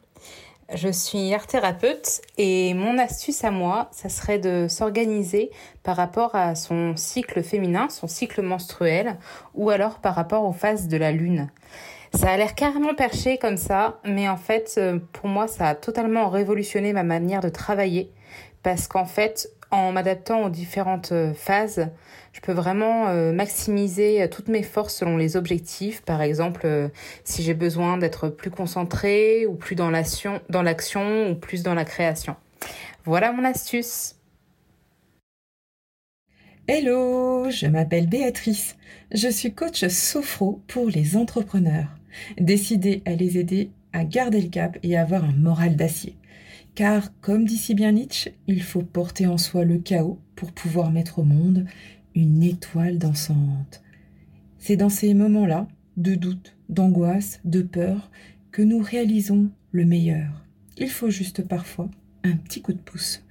Je 0.74 0.88
suis 0.88 1.34
art 1.34 1.46
thérapeute 1.46 2.22
et 2.38 2.72
mon 2.72 2.96
astuce 2.96 3.44
à 3.44 3.50
moi, 3.50 3.90
ça 3.92 4.08
serait 4.08 4.38
de 4.38 4.66
s'organiser 4.66 5.50
par 5.82 5.94
rapport 5.94 6.34
à 6.34 6.54
son 6.54 6.96
cycle 6.96 7.42
féminin, 7.42 7.90
son 7.90 8.06
cycle 8.06 8.40
menstruel, 8.40 9.18
ou 9.52 9.68
alors 9.68 9.98
par 9.98 10.14
rapport 10.14 10.44
aux 10.44 10.54
phases 10.54 10.88
de 10.88 10.96
la 10.96 11.12
lune. 11.12 11.50
Ça 12.14 12.30
a 12.30 12.38
l'air 12.38 12.54
carrément 12.54 12.94
perché 12.94 13.36
comme 13.36 13.58
ça, 13.58 14.00
mais 14.06 14.26
en 14.26 14.38
fait, 14.38 14.76
euh, 14.78 14.98
pour 15.12 15.28
moi, 15.28 15.48
ça 15.48 15.68
a 15.68 15.74
totalement 15.74 16.30
révolutionné 16.30 16.94
ma 16.94 17.02
manière 17.02 17.42
de 17.42 17.50
travailler, 17.50 18.10
parce 18.62 18.88
qu'en 18.88 19.04
fait, 19.04 19.50
en 19.70 19.92
m'adaptant 19.92 20.44
aux 20.44 20.50
différentes 20.50 21.12
euh, 21.12 21.32
phases, 21.34 21.88
je 22.32 22.40
peux 22.40 22.52
vraiment 22.52 23.08
euh, 23.08 23.32
maximiser 23.32 24.22
euh, 24.22 24.28
toutes 24.28 24.48
mes 24.48 24.62
forces 24.62 24.96
selon 24.96 25.16
les 25.16 25.36
objectifs. 25.36 26.02
Par 26.02 26.22
exemple, 26.22 26.90
si 27.24 27.42
j'ai 27.42 27.54
besoin 27.54 27.98
d'être 27.98 28.28
plus 28.28 28.50
concentré 28.50 29.46
ou 29.46 29.54
plus 29.54 29.74
dans 29.74 29.90
l'action, 29.90 30.40
dans 30.48 30.62
l'action 30.62 31.30
ou 31.30 31.34
plus 31.34 31.62
dans 31.62 31.74
la 31.74 31.84
création. 31.84 32.36
Voilà 33.04 33.32
mon 33.32 33.44
astuce. 33.44 34.14
Hello, 36.66 37.48
je 37.50 37.66
m'appelle 37.66 38.08
Béatrice. 38.08 38.76
Je 39.10 39.28
suis 39.28 39.54
coach 39.54 39.86
sophro 39.88 40.60
pour 40.68 40.88
les 40.88 41.16
entrepreneurs, 41.16 41.88
décidée 42.38 43.02
à 43.06 43.12
les 43.12 43.38
aider 43.38 43.70
à 43.92 44.04
garder 44.04 44.40
le 44.40 44.48
cap 44.48 44.78
et 44.82 44.96
à 44.96 45.02
avoir 45.02 45.24
un 45.24 45.32
moral 45.32 45.76
d'acier. 45.76 46.17
Car, 46.78 47.10
comme 47.20 47.44
dit 47.44 47.56
si 47.56 47.74
bien 47.74 47.90
Nietzsche, 47.90 48.34
il 48.46 48.62
faut 48.62 48.84
porter 48.84 49.26
en 49.26 49.36
soi 49.36 49.64
le 49.64 49.78
chaos 49.78 50.20
pour 50.36 50.52
pouvoir 50.52 50.92
mettre 50.92 51.18
au 51.18 51.24
monde 51.24 51.64
une 52.14 52.44
étoile 52.44 52.98
dansante. 52.98 53.82
C'est 54.58 54.76
dans 54.76 54.88
ces 54.88 55.12
moments-là, 55.12 55.66
de 55.96 56.14
doute, 56.14 56.56
d'angoisse, 56.68 57.40
de 57.44 57.62
peur, 57.62 58.12
que 58.52 58.62
nous 58.62 58.78
réalisons 58.78 59.50
le 59.72 59.86
meilleur. 59.86 60.46
Il 60.76 60.88
faut 60.88 61.10
juste 61.10 61.42
parfois 61.42 61.90
un 62.22 62.36
petit 62.36 62.62
coup 62.62 62.72
de 62.72 62.78
pouce. 62.78 63.24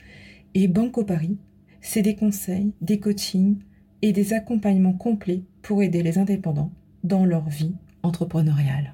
Et 0.54 0.68
Banco 0.68 1.06
Paris, 1.06 1.38
c'est 1.80 2.01
des 2.01 2.18
conseils, 2.18 2.74
des 2.82 3.00
coachings 3.00 3.60
et 4.01 4.12
des 4.12 4.34
accompagnements 4.34 4.98
complets 4.98 5.44
pour 5.62 5.82
aider 5.82 6.04
les 6.04 6.18
indépendants 6.18 6.74
dans 7.06 7.24
leur 7.24 7.48
vie 7.48 7.75
entrepreneuriale. 8.04 8.94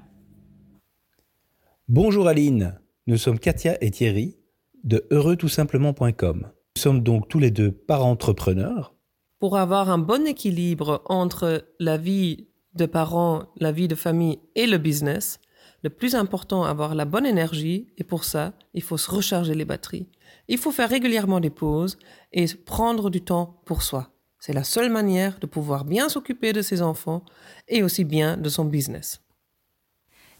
Bonjour 1.88 2.28
Aline, 2.28 2.78
nous 3.08 3.16
sommes 3.16 3.40
Katia 3.40 3.76
et 3.82 3.90
Thierry 3.90 4.36
de 4.84 5.06
heureuxtoutsimplement.com. 5.10 6.46
Nous 6.76 6.82
sommes 6.82 7.02
donc 7.02 7.28
tous 7.28 7.38
les 7.38 7.50
deux 7.50 7.72
parents 7.72 8.10
entrepreneurs. 8.10 8.94
Pour 9.40 9.56
avoir 9.56 9.90
un 9.90 9.98
bon 9.98 10.26
équilibre 10.26 11.02
entre 11.06 11.64
la 11.80 11.96
vie 11.96 12.48
de 12.74 12.86
parents, 12.86 13.44
la 13.56 13.72
vie 13.72 13.88
de 13.88 13.94
famille 13.94 14.38
et 14.54 14.66
le 14.66 14.78
business, 14.78 15.40
le 15.82 15.90
plus 15.90 16.14
important, 16.14 16.64
avoir 16.64 16.94
la 16.94 17.04
bonne 17.04 17.26
énergie 17.26 17.88
et 17.98 18.04
pour 18.04 18.24
ça, 18.24 18.52
il 18.72 18.82
faut 18.82 18.96
se 18.96 19.10
recharger 19.10 19.54
les 19.54 19.64
batteries. 19.64 20.08
Il 20.48 20.58
faut 20.58 20.72
faire 20.72 20.88
régulièrement 20.88 21.40
des 21.40 21.50
pauses 21.50 21.98
et 22.32 22.46
prendre 22.46 23.10
du 23.10 23.20
temps 23.20 23.60
pour 23.64 23.82
soi. 23.82 24.10
C'est 24.38 24.52
la 24.52 24.64
seule 24.64 24.90
manière 24.90 25.38
de 25.38 25.46
pouvoir 25.46 25.84
bien 25.84 26.08
s'occuper 26.08 26.52
de 26.52 26.62
ses 26.62 26.82
enfants 26.82 27.24
et 27.68 27.82
aussi 27.82 28.04
bien 28.04 28.36
de 28.36 28.48
son 28.48 28.64
business. 28.64 29.23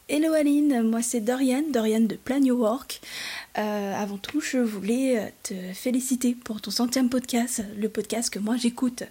Hello 0.07 0.35
Aline, 0.35 0.83
moi 0.83 1.01
c'est 1.01 1.23
Dorian, 1.23 1.63
Dorian 1.73 2.01
de 2.01 2.17
Plan 2.17 2.43
Your 2.43 2.61
Work. 2.61 3.01
Euh, 3.57 3.95
avant 3.95 4.19
tout, 4.19 4.39
je 4.39 4.59
voulais 4.59 5.33
te 5.43 5.55
féliciter 5.73 6.35
pour 6.35 6.61
ton 6.61 6.71
centième 6.71 7.09
podcast, 7.09 7.65
le 7.79 7.89
podcast 7.89 8.29
que 8.29 8.39
moi 8.39 8.59
j'écoute 8.59 9.05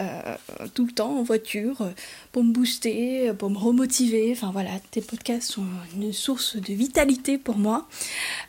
euh, 0.00 0.36
tout 0.74 0.86
le 0.86 0.92
temps 0.92 1.18
en 1.18 1.22
voiture 1.22 1.90
pour 2.32 2.44
me 2.44 2.52
booster, 2.52 3.32
pour 3.38 3.50
me 3.50 3.58
remotiver. 3.58 4.30
Enfin 4.32 4.50
voilà, 4.52 4.70
tes 4.90 5.00
podcasts 5.00 5.50
sont 5.52 5.66
une 5.94 6.12
source 6.12 6.56
de 6.56 6.72
vitalité 6.72 7.38
pour 7.38 7.58
moi. 7.58 7.88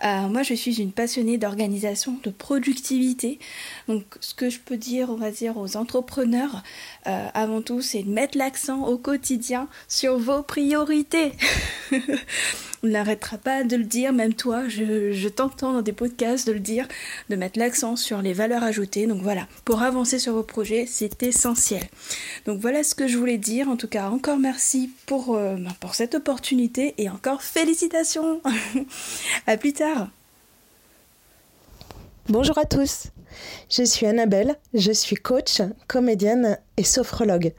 moi, 0.03 0.44
je 0.44 0.53
suis 0.53 0.82
une 0.82 0.91
passionnée 0.91 1.38
d'organisation, 1.38 2.18
de 2.24 2.29
productivité. 2.29 3.39
Donc, 3.88 4.03
ce 4.20 4.34
que 4.34 4.50
je 4.50 4.60
peux 4.60 4.77
dire, 4.77 5.10
on 5.10 5.15
va 5.15 5.32
dire, 5.32 5.58
aux 5.58 5.77
entrepreneurs, 5.77 6.63
avant 7.06 7.62
tout, 7.62 7.82
c'est 7.82 8.03
de 8.03 8.10
mettre 8.10 8.38
l'accent 8.38 8.86
au 8.86 8.98
quotidien 8.98 9.68
sur 9.88 10.18
vos 10.18 10.44
priorités. 10.44 11.34
on 12.84 12.88
n'arrêtera 12.88 13.38
pas 13.38 13.63
de 13.63 13.75
le 13.75 13.84
dire, 13.84 14.13
même 14.13 14.34
toi, 14.34 14.68
je, 14.68 15.27
t'entends 15.27 15.74
dans 15.74 15.82
des 15.82 15.94
podcasts 15.94 16.48
de 16.48 16.53
le 16.53 16.60
dire, 16.60 16.88
de 17.29 17.36
mettre 17.36 17.60
l'accent 17.60 17.96
sur 17.96 18.22
les 18.22 18.34
valeurs 18.34 18.63
ajoutées. 18.63 19.08
Donc 19.08 19.22
voilà, 19.22 19.48
pour 19.65 19.82
avancer 19.82 20.20
sur 20.20 20.34
vos 20.34 20.44
projets, 20.44 20.86
c'est 20.88 21.18
Donc 22.46 22.60
voilà 22.60 22.84
ce 22.84 22.96
que 22.96 23.08
je 23.08 23.17
voulais 23.17 23.38
dire. 23.38 23.69
En 23.69 23.77
tout 23.77 23.88
cas, 23.88 24.10
encore 24.10 24.38
merci 24.38 24.91
pour, 25.05 25.36
euh, 25.36 25.55
ben, 25.55 25.72
pour 25.79 25.96
cette 25.96 26.15
opportunité 26.15 26.96
et 26.98 27.10
encore 27.10 27.41
félicitations. 27.41 28.41
à 29.48 29.58
plus 29.58 29.74
tard. 29.74 30.10
Bonjour 32.27 32.58
à 32.58 32.65
tous. 32.65 33.08
Je 33.69 33.84
suis 33.84 34.05
Annabelle, 34.05 34.55
je 34.74 34.91
suis 34.91 35.15
coach, 35.15 35.62
comédienne 35.88 36.60
et 36.77 36.84
sophrologue. 36.84 37.53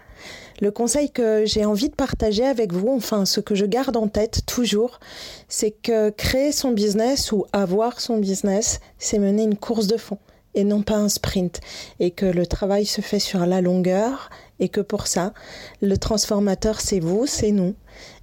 Le 0.60 0.70
conseil 0.70 1.10
que 1.10 1.44
j'ai 1.46 1.64
envie 1.64 1.88
de 1.88 1.94
partager 1.94 2.44
avec 2.44 2.72
vous, 2.72 2.90
enfin 2.94 3.24
ce 3.24 3.40
que 3.40 3.54
je 3.54 3.64
garde 3.64 3.96
en 3.96 4.08
tête 4.08 4.42
toujours, 4.46 5.00
c'est 5.48 5.70
que 5.70 6.10
créer 6.10 6.52
son 6.52 6.72
business 6.72 7.32
ou 7.32 7.46
avoir 7.52 8.00
son 8.00 8.18
business, 8.18 8.80
c'est 8.98 9.18
mener 9.18 9.44
une 9.44 9.56
course 9.56 9.86
de 9.86 9.96
fond 9.96 10.18
et 10.54 10.64
non 10.64 10.82
pas 10.82 10.96
un 10.96 11.08
sprint, 11.08 11.60
et 11.98 12.10
que 12.10 12.26
le 12.26 12.46
travail 12.46 12.86
se 12.86 13.00
fait 13.00 13.18
sur 13.18 13.46
la 13.46 13.60
longueur, 13.60 14.30
et 14.58 14.68
que 14.68 14.80
pour 14.80 15.06
ça, 15.06 15.32
le 15.80 15.96
transformateur, 15.96 16.80
c'est 16.80 17.00
vous, 17.00 17.26
c'est 17.26 17.50
nous, 17.50 17.74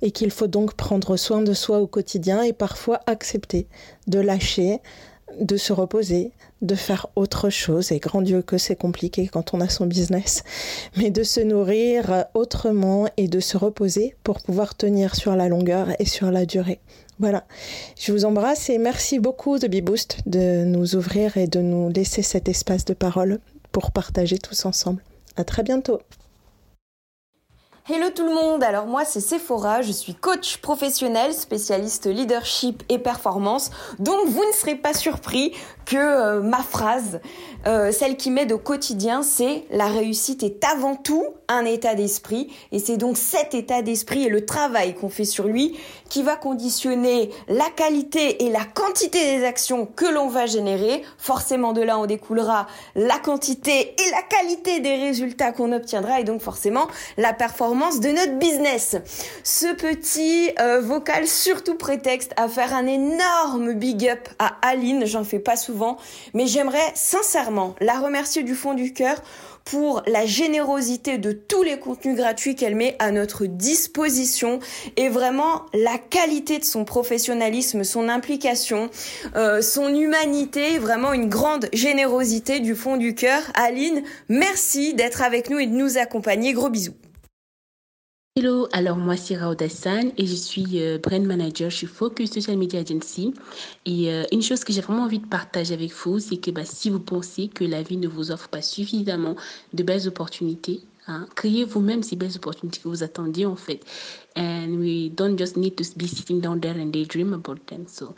et 0.01 0.11
qu'il 0.11 0.31
faut 0.31 0.47
donc 0.47 0.75
prendre 0.75 1.17
soin 1.17 1.41
de 1.41 1.53
soi 1.53 1.79
au 1.79 1.87
quotidien 1.87 2.43
et 2.43 2.53
parfois 2.53 2.99
accepter 3.07 3.67
de 4.07 4.19
lâcher, 4.19 4.79
de 5.39 5.57
se 5.57 5.73
reposer, 5.73 6.31
de 6.61 6.75
faire 6.75 7.07
autre 7.15 7.49
chose, 7.49 7.91
et 7.91 7.99
grand 7.99 8.21
Dieu 8.21 8.41
que 8.41 8.57
c'est 8.57 8.75
compliqué 8.75 9.27
quand 9.27 9.53
on 9.53 9.61
a 9.61 9.69
son 9.69 9.85
business, 9.85 10.43
mais 10.95 11.11
de 11.11 11.23
se 11.23 11.39
nourrir 11.39 12.25
autrement 12.33 13.07
et 13.17 13.27
de 13.27 13.39
se 13.39 13.57
reposer 13.57 14.15
pour 14.23 14.41
pouvoir 14.41 14.75
tenir 14.75 15.15
sur 15.15 15.35
la 15.35 15.49
longueur 15.49 15.89
et 15.99 16.05
sur 16.05 16.31
la 16.31 16.45
durée. 16.45 16.79
Voilà, 17.19 17.45
je 17.99 18.11
vous 18.11 18.25
embrasse 18.25 18.69
et 18.69 18.77
merci 18.77 19.17
beaucoup 19.17 19.57
de 19.57 19.67
BeBoost 19.67 20.19
de 20.27 20.63
nous 20.65 20.95
ouvrir 20.95 21.35
et 21.37 21.47
de 21.47 21.59
nous 21.59 21.89
laisser 21.89 22.21
cet 22.21 22.47
espace 22.47 22.85
de 22.85 22.93
parole 22.93 23.39
pour 23.71 23.91
partager 23.91 24.37
tous 24.37 24.65
ensemble. 24.65 25.01
À 25.35 25.43
très 25.43 25.63
bientôt. 25.63 25.99
Hello 27.89 28.09
tout 28.13 28.25
le 28.25 28.33
monde, 28.33 28.65
alors 28.65 28.85
moi 28.85 29.05
c'est 29.05 29.21
Sephora, 29.21 29.81
je 29.81 29.93
suis 29.93 30.13
coach 30.13 30.57
professionnel, 30.57 31.33
spécialiste 31.33 32.05
leadership 32.07 32.83
et 32.89 32.99
performance, 32.99 33.71
donc 33.97 34.27
vous 34.27 34.43
ne 34.43 34.51
serez 34.51 34.75
pas 34.75 34.93
surpris 34.93 35.53
que 35.85 35.95
euh, 35.95 36.41
ma 36.41 36.57
phrase, 36.57 37.21
euh, 37.65 37.93
celle 37.93 38.17
qui 38.17 38.29
m'aide 38.29 38.51
au 38.51 38.57
quotidien, 38.57 39.23
c'est 39.23 39.63
la 39.71 39.85
réussite 39.85 40.43
est 40.43 40.65
avant 40.65 40.97
tout 40.97 41.23
un 41.47 41.63
état 41.63 41.95
d'esprit 41.95 42.51
et 42.73 42.79
c'est 42.79 42.97
donc 42.97 43.15
cet 43.15 43.53
état 43.53 43.81
d'esprit 43.81 44.25
et 44.25 44.29
le 44.29 44.45
travail 44.45 44.93
qu'on 44.93 45.07
fait 45.07 45.23
sur 45.23 45.45
lui 45.45 45.79
qui 46.09 46.23
va 46.23 46.35
conditionner 46.35 47.29
la 47.47 47.69
qualité 47.73 48.43
et 48.43 48.49
la 48.49 48.65
quantité 48.65 49.37
des 49.37 49.45
actions 49.45 49.85
que 49.85 50.05
l'on 50.05 50.27
va 50.27 50.45
générer. 50.45 51.03
Forcément 51.17 51.71
de 51.71 51.81
là 51.81 51.97
on 51.97 52.05
découlera 52.05 52.67
la 52.95 53.17
quantité 53.17 53.95
et 53.97 54.11
la 54.11 54.23
qualité 54.23 54.81
des 54.81 54.95
résultats 54.95 55.53
qu'on 55.53 55.71
obtiendra 55.71 56.19
et 56.19 56.25
donc 56.25 56.41
forcément 56.41 56.87
la 57.15 57.31
performance 57.31 57.76
de 57.77 58.09
notre 58.09 58.39
business. 58.39 58.95
Ce 59.43 59.71
petit 59.75 60.49
euh, 60.59 60.81
vocal 60.81 61.27
surtout 61.27 61.75
prétexte 61.75 62.33
à 62.35 62.47
faire 62.47 62.73
un 62.73 62.87
énorme 62.87 63.73
big 63.73 64.07
up 64.09 64.27
à 64.39 64.57
Aline, 64.63 65.05
j'en 65.05 65.23
fais 65.23 65.37
pas 65.37 65.55
souvent 65.55 65.97
mais 66.33 66.47
j'aimerais 66.47 66.91
sincèrement 66.95 67.75
la 67.79 67.99
remercier 67.99 68.41
du 68.41 68.55
fond 68.55 68.73
du 68.73 68.93
cœur 68.93 69.21
pour 69.63 70.01
la 70.07 70.25
générosité 70.25 71.17
de 71.17 71.33
tous 71.33 71.61
les 71.61 71.77
contenus 71.77 72.15
gratuits 72.15 72.55
qu'elle 72.55 72.75
met 72.75 72.95
à 72.99 73.11
notre 73.11 73.45
disposition 73.45 74.59
et 74.95 75.09
vraiment 75.09 75.65
la 75.73 75.97
qualité 75.97 76.57
de 76.57 76.63
son 76.63 76.83
professionnalisme, 76.85 77.83
son 77.83 78.07
implication, 78.07 78.89
euh, 79.35 79.61
son 79.61 79.93
humanité, 79.93 80.79
vraiment 80.79 81.13
une 81.13 81.29
grande 81.29 81.69
générosité 81.73 82.59
du 82.59 82.75
fond 82.75 82.97
du 82.97 83.13
cœur. 83.13 83.41
Aline, 83.53 84.03
merci 84.29 84.93
d'être 84.93 85.21
avec 85.21 85.49
nous 85.49 85.59
et 85.59 85.67
de 85.67 85.75
nous 85.75 85.97
accompagner. 85.97 86.53
Gros 86.53 86.69
bisous. 86.69 86.95
Hello, 88.39 88.67
alors 88.71 88.97
moi 88.97 89.17
c'est 89.17 89.35
Raoud 89.35 89.59
Hassan 89.63 90.11
et 90.15 90.27
je 90.27 90.35
suis 90.35 90.79
euh, 90.79 90.99
brand 90.99 91.23
manager 91.23 91.71
chez 91.71 91.87
Focus 91.87 92.33
Social 92.33 92.55
Media 92.55 92.81
Agency. 92.81 93.33
Et 93.87 94.13
euh, 94.13 94.25
une 94.31 94.43
chose 94.43 94.63
que 94.63 94.71
j'ai 94.71 94.81
vraiment 94.81 95.05
envie 95.05 95.17
de 95.17 95.25
partager 95.25 95.73
avec 95.73 95.91
vous, 95.91 96.19
c'est 96.19 96.37
que 96.37 96.51
bah, 96.51 96.63
si 96.63 96.91
vous 96.91 96.99
pensez 96.99 97.47
que 97.47 97.63
la 97.63 97.81
vie 97.81 97.97
ne 97.97 98.07
vous 98.07 98.29
offre 98.29 98.47
pas 98.47 98.61
suffisamment 98.61 99.35
de 99.73 99.81
belles 99.81 100.07
opportunités, 100.07 100.81
hein, 101.07 101.25
créez 101.35 101.65
vous-même 101.65 102.03
ces 102.03 102.15
belles 102.15 102.35
opportunités 102.35 102.79
que 102.79 102.87
vous 102.87 103.01
attendiez 103.01 103.47
en 103.47 103.55
fait. 103.55 103.79
And 104.35 104.75
we 104.77 105.09
don't 105.09 105.35
just 105.35 105.57
need 105.57 105.75
to 105.75 105.83
be 105.95 106.07
sitting 106.07 106.39
down 106.39 106.59
there 106.59 106.79
and 106.79 106.91
daydream 106.91 107.33
about 107.33 107.65
them. 107.65 107.85
So 107.87 108.13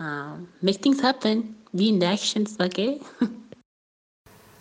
uh, 0.00 0.36
make 0.60 0.82
things 0.82 1.00
happen, 1.02 1.44
be 1.72 1.88
in 1.88 1.98
the 1.98 2.08
actions, 2.08 2.58
ok? 2.60 3.00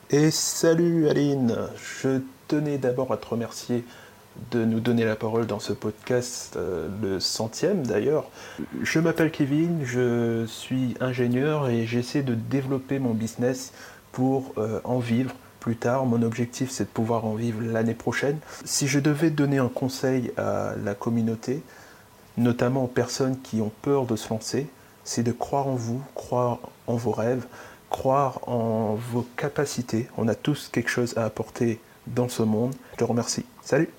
et 0.09 0.31
salut 0.31 1.09
Aline, 1.09 1.53
je 1.75 2.21
tenais 2.47 2.77
d'abord 2.77 3.11
à 3.11 3.17
te 3.17 3.27
remercier 3.27 3.83
de 4.49 4.65
nous 4.65 4.79
donner 4.79 5.05
la 5.05 5.15
parole 5.15 5.45
dans 5.45 5.59
ce 5.59 5.73
podcast, 5.73 6.55
euh, 6.55 6.87
le 7.01 7.19
centième 7.19 7.85
d'ailleurs. 7.85 8.29
Je 8.81 8.99
m'appelle 8.99 9.31
Kevin, 9.31 9.81
je 9.83 10.45
suis 10.47 10.95
ingénieur 10.99 11.69
et 11.69 11.85
j'essaie 11.85 12.23
de 12.23 12.33
développer 12.33 12.99
mon 12.99 13.13
business 13.13 13.73
pour 14.11 14.53
euh, 14.57 14.79
en 14.83 14.99
vivre 14.99 15.33
plus 15.59 15.75
tard. 15.75 16.05
Mon 16.05 16.21
objectif, 16.23 16.71
c'est 16.71 16.85
de 16.85 16.89
pouvoir 16.89 17.25
en 17.25 17.35
vivre 17.35 17.61
l'année 17.61 17.93
prochaine. 17.93 18.39
Si 18.65 18.87
je 18.87 18.99
devais 18.99 19.29
donner 19.29 19.59
un 19.59 19.69
conseil 19.69 20.31
à 20.37 20.73
la 20.83 20.95
communauté, 20.95 21.61
notamment 22.37 22.85
aux 22.85 22.87
personnes 22.87 23.39
qui 23.39 23.61
ont 23.61 23.71
peur 23.81 24.05
de 24.05 24.15
se 24.15 24.29
lancer, 24.29 24.67
c'est 25.03 25.23
de 25.23 25.31
croire 25.31 25.67
en 25.67 25.75
vous, 25.75 26.01
croire 26.15 26.59
en 26.87 26.95
vos 26.95 27.11
rêves, 27.11 27.45
croire 27.89 28.47
en 28.47 28.95
vos 28.95 29.25
capacités. 29.37 30.07
On 30.17 30.27
a 30.27 30.35
tous 30.35 30.69
quelque 30.71 30.89
chose 30.89 31.17
à 31.17 31.25
apporter 31.25 31.79
dans 32.07 32.29
ce 32.29 32.43
monde. 32.43 32.73
Je 32.93 32.97
te 32.97 33.03
remercie. 33.03 33.45
Salut 33.63 33.89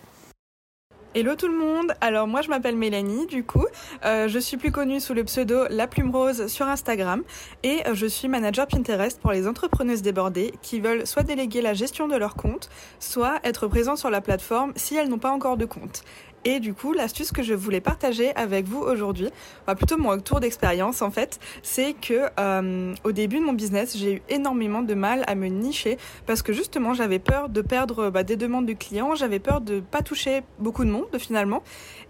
Hello 1.14 1.34
tout 1.36 1.46
le 1.46 1.58
monde, 1.58 1.92
alors 2.00 2.26
moi 2.26 2.40
je 2.40 2.48
m'appelle 2.48 2.74
Mélanie 2.74 3.26
du 3.26 3.44
coup, 3.44 3.66
euh, 4.06 4.28
je 4.28 4.38
suis 4.38 4.56
plus 4.56 4.72
connue 4.72 4.98
sous 4.98 5.12
le 5.12 5.24
pseudo 5.24 5.64
La 5.68 5.86
Plume 5.86 6.10
Rose 6.10 6.46
sur 6.46 6.66
Instagram. 6.66 7.22
Et 7.62 7.86
euh, 7.86 7.94
je 7.94 8.06
suis 8.06 8.28
manager 8.28 8.66
Pinterest 8.66 9.20
pour 9.20 9.30
les 9.30 9.46
entrepreneuses 9.46 10.00
débordées 10.00 10.54
qui 10.62 10.80
veulent 10.80 11.06
soit 11.06 11.22
déléguer 11.22 11.60
la 11.60 11.74
gestion 11.74 12.08
de 12.08 12.16
leur 12.16 12.34
compte, 12.34 12.70
soit 12.98 13.40
être 13.44 13.66
présentes 13.66 13.98
sur 13.98 14.08
la 14.08 14.22
plateforme 14.22 14.72
si 14.74 14.96
elles 14.96 15.10
n'ont 15.10 15.18
pas 15.18 15.32
encore 15.32 15.58
de 15.58 15.66
compte. 15.66 16.02
Et 16.44 16.58
du 16.58 16.74
coup, 16.74 16.92
l'astuce 16.92 17.30
que 17.30 17.42
je 17.42 17.54
voulais 17.54 17.80
partager 17.80 18.34
avec 18.34 18.66
vous 18.66 18.80
aujourd'hui, 18.80 19.28
plutôt 19.76 19.96
mon 19.96 20.10
retour 20.10 20.40
d'expérience 20.40 21.00
en 21.00 21.10
fait, 21.10 21.38
c'est 21.62 21.94
que 21.94 22.28
euh, 22.40 22.94
au 23.04 23.12
début 23.12 23.38
de 23.38 23.44
mon 23.44 23.52
business, 23.52 23.96
j'ai 23.96 24.14
eu 24.14 24.22
énormément 24.28 24.82
de 24.82 24.94
mal 24.94 25.22
à 25.28 25.36
me 25.36 25.46
nicher 25.46 25.98
parce 26.26 26.42
que 26.42 26.52
justement, 26.52 26.94
j'avais 26.94 27.20
peur 27.20 27.48
de 27.48 27.62
perdre 27.62 28.10
bah, 28.10 28.24
des 28.24 28.36
demandes 28.36 28.66
de 28.66 28.72
clients, 28.72 29.14
j'avais 29.14 29.38
peur 29.38 29.60
de 29.60 29.78
pas 29.78 30.02
toucher 30.02 30.42
beaucoup 30.58 30.84
de 30.84 30.90
monde 30.90 31.06
finalement. 31.18 31.62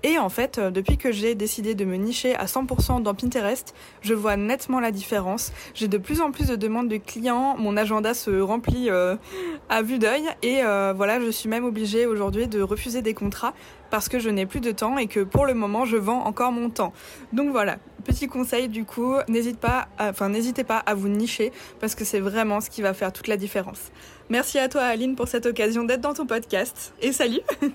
Et 0.03 0.19
en 0.19 0.31
fait, 0.31 0.57
euh, 0.59 0.71
depuis 0.71 0.97
que 0.97 1.13
j'ai 1.13 1.35
décidé 1.35 1.75
de 1.75 1.85
me 1.85 1.97
nicher 1.97 2.35
à 2.35 2.47
100% 2.47 3.03
dans 3.03 3.15
Pinterest, 3.15 3.75
je 4.01 4.15
vois 4.15 4.37
nettement 4.37 4.81
la 4.81 4.93
différence. 4.93 5.53
J'ai 5.75 5.89
de 5.89 5.99
plus 5.99 6.23
en 6.23 6.31
plus 6.31 6.49
de 6.49 6.57
demandes 6.57 6.89
de 6.89 6.97
clients, 6.97 7.57
mon 7.59 7.77
agenda 7.77 8.15
se 8.15 8.31
remplit 8.41 8.89
euh, 8.89 9.17
à 9.69 9.83
vue 9.83 9.99
d'œil 9.99 10.25
et 10.43 10.63
voilà, 10.95 11.21
je 11.21 11.31
suis 11.31 11.49
même 11.49 11.65
obligée 11.65 12.07
aujourd'hui 12.07 12.47
de 12.47 12.63
refuser 12.63 13.03
des 13.03 13.15
contrats 13.15 13.53
parce 13.93 14.09
que 14.09 14.19
je 14.19 14.31
n'ai 14.31 14.47
plus 14.47 14.61
de 14.61 14.73
temps 14.73 14.97
et 14.97 15.07
que 15.07 15.21
pour 15.21 15.45
le 15.45 15.53
moment 15.53 15.85
je 15.85 15.99
vends 15.99 16.25
encore 16.25 16.51
mon 16.51 16.71
temps. 16.71 16.95
Donc 17.35 17.51
voilà, 17.51 17.79
petit 18.05 18.27
conseil 18.27 18.69
du 18.69 18.87
coup, 18.87 19.17
n'hésite 19.29 19.59
pas, 19.59 19.87
enfin 20.01 20.31
n'hésitez 20.31 20.65
pas 20.65 20.79
à 20.79 20.95
vous 20.95 21.09
nicher 21.09 21.53
parce 21.79 21.95
que 21.95 22.07
c'est 22.07 22.19
vraiment 22.19 22.63
ce 22.63 22.71
qui 22.71 22.81
va 22.81 22.95
faire 22.95 23.13
toute 23.13 23.29
la 23.29 23.37
différence. 23.37 23.93
Merci 24.31 24.59
à 24.59 24.71
toi 24.71 24.81
Aline 24.81 25.15
pour 25.15 25.29
cette 25.29 25.45
occasion 25.45 25.85
d'être 25.85 26.01
dans 26.01 26.15
ton 26.15 26.25
podcast 26.25 26.95
et 27.03 27.13
salut. 27.13 27.43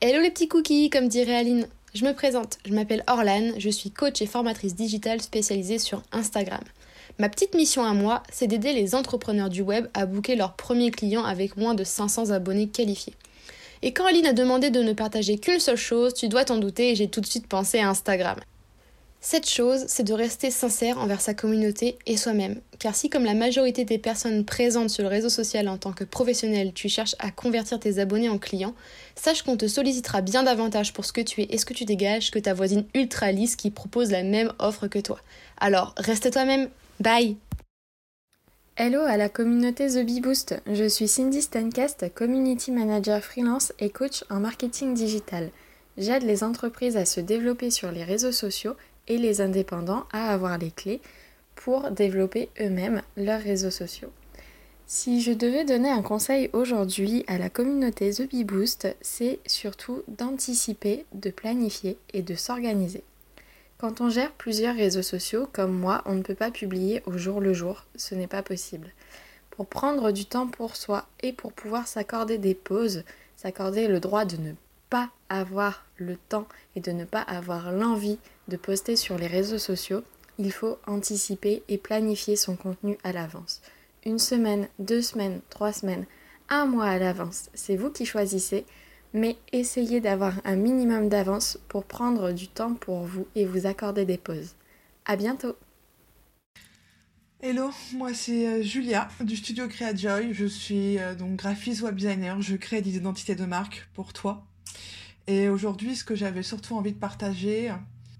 Hello 0.00 0.22
les 0.22 0.30
petits 0.30 0.46
cookies, 0.46 0.88
comme 0.88 1.08
dirait 1.08 1.34
Aline. 1.34 1.66
Je 1.92 2.04
me 2.04 2.12
présente, 2.12 2.58
je 2.64 2.72
m'appelle 2.72 3.02
Orlan, 3.08 3.54
je 3.58 3.70
suis 3.70 3.90
coach 3.90 4.22
et 4.22 4.26
formatrice 4.26 4.76
digitale 4.76 5.20
spécialisée 5.20 5.80
sur 5.80 6.04
Instagram. 6.12 6.62
Ma 7.18 7.28
petite 7.28 7.56
mission 7.56 7.82
à 7.82 7.92
moi, 7.92 8.22
c'est 8.30 8.46
d'aider 8.46 8.72
les 8.72 8.94
entrepreneurs 8.94 9.48
du 9.48 9.62
web 9.62 9.88
à 9.94 10.06
booker 10.06 10.36
leurs 10.36 10.54
premiers 10.54 10.92
clients 10.92 11.24
avec 11.24 11.56
moins 11.56 11.74
de 11.74 11.82
500 11.82 12.30
abonnés 12.30 12.68
qualifiés. 12.68 13.14
Et 13.82 13.92
quand 13.92 14.06
Aline 14.06 14.26
a 14.26 14.32
demandé 14.32 14.70
de 14.70 14.82
ne 14.82 14.92
partager 14.92 15.38
qu'une 15.38 15.60
seule 15.60 15.76
chose, 15.76 16.14
tu 16.14 16.28
dois 16.28 16.44
t'en 16.44 16.58
douter 16.58 16.90
et 16.90 16.94
j'ai 16.94 17.08
tout 17.08 17.20
de 17.20 17.26
suite 17.26 17.46
pensé 17.46 17.78
à 17.78 17.88
Instagram. 17.88 18.38
Cette 19.20 19.48
chose, 19.50 19.84
c'est 19.88 20.04
de 20.04 20.12
rester 20.12 20.50
sincère 20.50 20.98
envers 20.98 21.20
sa 21.20 21.34
communauté 21.34 21.98
et 22.06 22.16
soi-même. 22.16 22.60
Car 22.78 22.94
si 22.94 23.10
comme 23.10 23.24
la 23.24 23.34
majorité 23.34 23.84
des 23.84 23.98
personnes 23.98 24.44
présentes 24.44 24.90
sur 24.90 25.02
le 25.02 25.08
réseau 25.08 25.28
social 25.28 25.68
en 25.68 25.76
tant 25.76 25.92
que 25.92 26.04
professionnel, 26.04 26.72
tu 26.72 26.88
cherches 26.88 27.16
à 27.18 27.32
convertir 27.32 27.80
tes 27.80 27.98
abonnés 27.98 28.28
en 28.28 28.38
clients, 28.38 28.74
sache 29.16 29.42
qu'on 29.42 29.56
te 29.56 29.66
sollicitera 29.66 30.20
bien 30.20 30.44
davantage 30.44 30.92
pour 30.92 31.04
ce 31.04 31.12
que 31.12 31.20
tu 31.20 31.42
es 31.42 31.48
et 31.50 31.58
ce 31.58 31.66
que 31.66 31.74
tu 31.74 31.84
dégages 31.84 32.30
que 32.30 32.38
ta 32.38 32.54
voisine 32.54 32.84
ultra 32.94 33.32
lisse 33.32 33.56
qui 33.56 33.72
propose 33.72 34.12
la 34.12 34.22
même 34.22 34.52
offre 34.60 34.86
que 34.86 35.00
toi. 35.00 35.18
Alors, 35.60 35.94
reste 35.98 36.30
toi-même. 36.32 36.68
Bye 37.00 37.36
Hello 38.80 39.00
à 39.00 39.16
la 39.16 39.28
communauté 39.28 39.88
The 39.88 40.06
Bee 40.06 40.20
Boost, 40.20 40.62
je 40.72 40.88
suis 40.88 41.08
Cindy 41.08 41.42
Stencast, 41.42 42.14
Community 42.14 42.70
Manager 42.70 43.20
freelance 43.20 43.72
et 43.80 43.90
coach 43.90 44.22
en 44.30 44.38
marketing 44.38 44.94
digital. 44.94 45.50
J'aide 45.96 46.22
les 46.22 46.44
entreprises 46.44 46.96
à 46.96 47.04
se 47.04 47.20
développer 47.20 47.72
sur 47.72 47.90
les 47.90 48.04
réseaux 48.04 48.30
sociaux 48.30 48.76
et 49.08 49.18
les 49.18 49.40
indépendants 49.40 50.04
à 50.12 50.32
avoir 50.32 50.58
les 50.58 50.70
clés 50.70 51.00
pour 51.56 51.90
développer 51.90 52.50
eux-mêmes 52.60 53.02
leurs 53.16 53.42
réseaux 53.42 53.72
sociaux. 53.72 54.12
Si 54.86 55.22
je 55.22 55.32
devais 55.32 55.64
donner 55.64 55.90
un 55.90 56.02
conseil 56.02 56.48
aujourd'hui 56.52 57.24
à 57.26 57.36
la 57.36 57.50
communauté 57.50 58.12
The 58.12 58.30
Bee 58.30 58.44
Boost, 58.44 58.94
c'est 59.00 59.40
surtout 59.44 60.04
d'anticiper, 60.06 61.04
de 61.14 61.30
planifier 61.30 61.98
et 62.14 62.22
de 62.22 62.36
s'organiser. 62.36 63.02
Quand 63.78 64.00
on 64.00 64.10
gère 64.10 64.32
plusieurs 64.32 64.74
réseaux 64.74 65.02
sociaux, 65.02 65.48
comme 65.52 65.72
moi, 65.72 66.02
on 66.04 66.14
ne 66.14 66.22
peut 66.22 66.34
pas 66.34 66.50
publier 66.50 67.00
au 67.06 67.16
jour 67.16 67.40
le 67.40 67.52
jour, 67.52 67.84
ce 67.94 68.16
n'est 68.16 68.26
pas 68.26 68.42
possible. 68.42 68.92
Pour 69.50 69.66
prendre 69.66 70.10
du 70.10 70.24
temps 70.24 70.48
pour 70.48 70.74
soi 70.74 71.06
et 71.20 71.32
pour 71.32 71.52
pouvoir 71.52 71.86
s'accorder 71.86 72.38
des 72.38 72.54
pauses, 72.54 73.04
s'accorder 73.36 73.86
le 73.86 74.00
droit 74.00 74.24
de 74.24 74.36
ne 74.36 74.52
pas 74.90 75.10
avoir 75.28 75.84
le 75.96 76.16
temps 76.16 76.48
et 76.74 76.80
de 76.80 76.90
ne 76.90 77.04
pas 77.04 77.20
avoir 77.20 77.70
l'envie 77.70 78.18
de 78.48 78.56
poster 78.56 78.96
sur 78.96 79.16
les 79.16 79.28
réseaux 79.28 79.58
sociaux, 79.58 80.02
il 80.38 80.50
faut 80.50 80.78
anticiper 80.88 81.62
et 81.68 81.78
planifier 81.78 82.34
son 82.34 82.56
contenu 82.56 82.98
à 83.04 83.12
l'avance. 83.12 83.60
Une 84.04 84.18
semaine, 84.18 84.68
deux 84.80 85.02
semaines, 85.02 85.40
trois 85.50 85.72
semaines, 85.72 86.06
un 86.48 86.66
mois 86.66 86.86
à 86.86 86.98
l'avance, 86.98 87.48
c'est 87.54 87.76
vous 87.76 87.90
qui 87.90 88.06
choisissez 88.06 88.64
mais 89.14 89.36
essayez 89.52 90.00
d'avoir 90.00 90.34
un 90.44 90.56
minimum 90.56 91.08
d'avance 91.08 91.58
pour 91.68 91.84
prendre 91.84 92.32
du 92.32 92.48
temps 92.48 92.74
pour 92.74 93.04
vous 93.04 93.26
et 93.34 93.46
vous 93.46 93.66
accorder 93.66 94.04
des 94.04 94.18
pauses. 94.18 94.54
À 95.04 95.16
bientôt 95.16 95.56
Hello, 97.40 97.70
moi 97.94 98.14
c'est 98.14 98.48
euh, 98.48 98.62
Julia 98.62 99.08
du 99.20 99.36
studio 99.36 99.68
CreaJoy. 99.68 100.34
Je 100.34 100.46
suis 100.46 100.98
euh, 100.98 101.14
donc 101.14 101.36
graphiste 101.36 101.82
web 101.82 101.94
designer. 101.94 102.42
Je 102.42 102.56
crée 102.56 102.82
des 102.82 102.96
identités 102.96 103.36
de 103.36 103.44
marque 103.44 103.88
pour 103.94 104.12
toi. 104.12 104.44
Et 105.28 105.48
aujourd'hui, 105.48 105.94
ce 105.94 106.04
que 106.04 106.16
j'avais 106.16 106.42
surtout 106.42 106.74
envie 106.74 106.92
de 106.92 106.98
partager, 106.98 107.70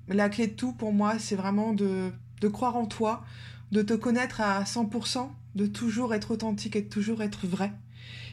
la 0.09 0.29
clé 0.29 0.47
de 0.47 0.53
tout 0.53 0.73
pour 0.73 0.93
moi, 0.93 1.19
c'est 1.19 1.37
vraiment 1.37 1.73
de, 1.73 2.13
de 2.41 2.49
croire 2.49 2.77
en 2.77 2.87
toi, 2.87 3.25
de 3.73 3.83
te 3.83 3.95
connaître 3.95 4.41
à 4.41 4.63
100%, 4.63 5.29
de 5.55 5.67
toujours 5.67 6.15
être 6.15 6.31
authentique 6.31 6.77
et 6.77 6.83
de 6.83 6.89
toujours 6.89 7.23
être 7.23 7.47
vrai. 7.47 7.73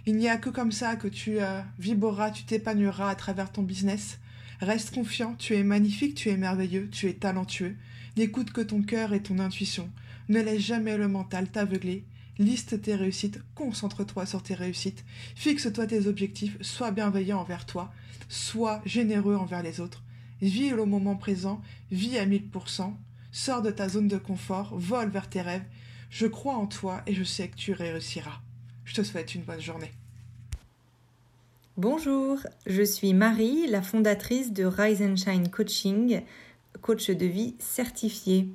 Il 0.07 0.17
n'y 0.17 0.29
a 0.29 0.37
que 0.37 0.49
comme 0.51 0.71
ça 0.71 0.95
que 0.95 1.07
tu 1.07 1.39
euh, 1.39 1.61
vibreras, 1.79 2.29
tu 2.29 2.43
t'épanouiras 2.43 3.09
à 3.09 3.15
travers 3.15 3.51
ton 3.51 3.63
business. 3.63 4.19
Reste 4.61 4.93
confiant, 4.93 5.33
tu 5.33 5.55
es 5.55 5.63
magnifique, 5.63 6.13
tu 6.13 6.29
es 6.29 6.37
merveilleux, 6.37 6.89
tu 6.91 7.07
es 7.07 7.13
talentueux. 7.13 7.75
N'écoute 8.15 8.51
que 8.51 8.61
ton 8.61 8.83
cœur 8.83 9.13
et 9.13 9.23
ton 9.23 9.39
intuition. 9.39 9.89
Ne 10.29 10.41
laisse 10.41 10.61
jamais 10.61 10.95
le 10.95 11.07
mental 11.07 11.49
t'aveugler. 11.49 12.05
Liste 12.37 12.83
tes 12.83 12.95
réussites, 12.95 13.41
concentre-toi 13.55 14.27
sur 14.27 14.43
tes 14.43 14.53
réussites. 14.53 15.03
Fixe-toi 15.35 15.87
tes 15.87 16.05
objectifs, 16.05 16.61
sois 16.61 16.91
bienveillant 16.91 17.39
envers 17.39 17.65
toi, 17.65 17.91
sois 18.29 18.81
généreux 18.85 19.35
envers 19.35 19.63
les 19.63 19.79
autres. 19.79 20.03
Vis 20.39 20.69
le 20.69 20.85
moment 20.85 21.15
présent, 21.15 21.63
vis 21.91 22.19
à 22.19 22.27
1000%, 22.27 22.93
sors 23.31 23.61
de 23.63 23.71
ta 23.71 23.89
zone 23.89 24.07
de 24.07 24.17
confort, 24.17 24.77
vole 24.77 25.09
vers 25.09 25.29
tes 25.29 25.41
rêves. 25.41 25.65
Je 26.11 26.27
crois 26.27 26.57
en 26.57 26.67
toi 26.67 27.01
et 27.07 27.15
je 27.15 27.23
sais 27.23 27.47
que 27.47 27.55
tu 27.55 27.73
réussiras. 27.73 28.41
Je 28.85 28.93
te 28.93 29.01
souhaite 29.01 29.33
une 29.33 29.41
bonne 29.41 29.59
journée. 29.59 29.91
Bonjour, 31.75 32.37
je 32.67 32.83
suis 32.83 33.13
Marie, 33.13 33.67
la 33.67 33.81
fondatrice 33.81 34.53
de 34.53 34.63
Rise 34.63 35.01
and 35.01 35.15
Shine 35.17 35.49
Coaching, 35.49 36.21
coach 36.81 37.09
de 37.09 37.25
vie 37.25 37.55
certifié. 37.59 38.47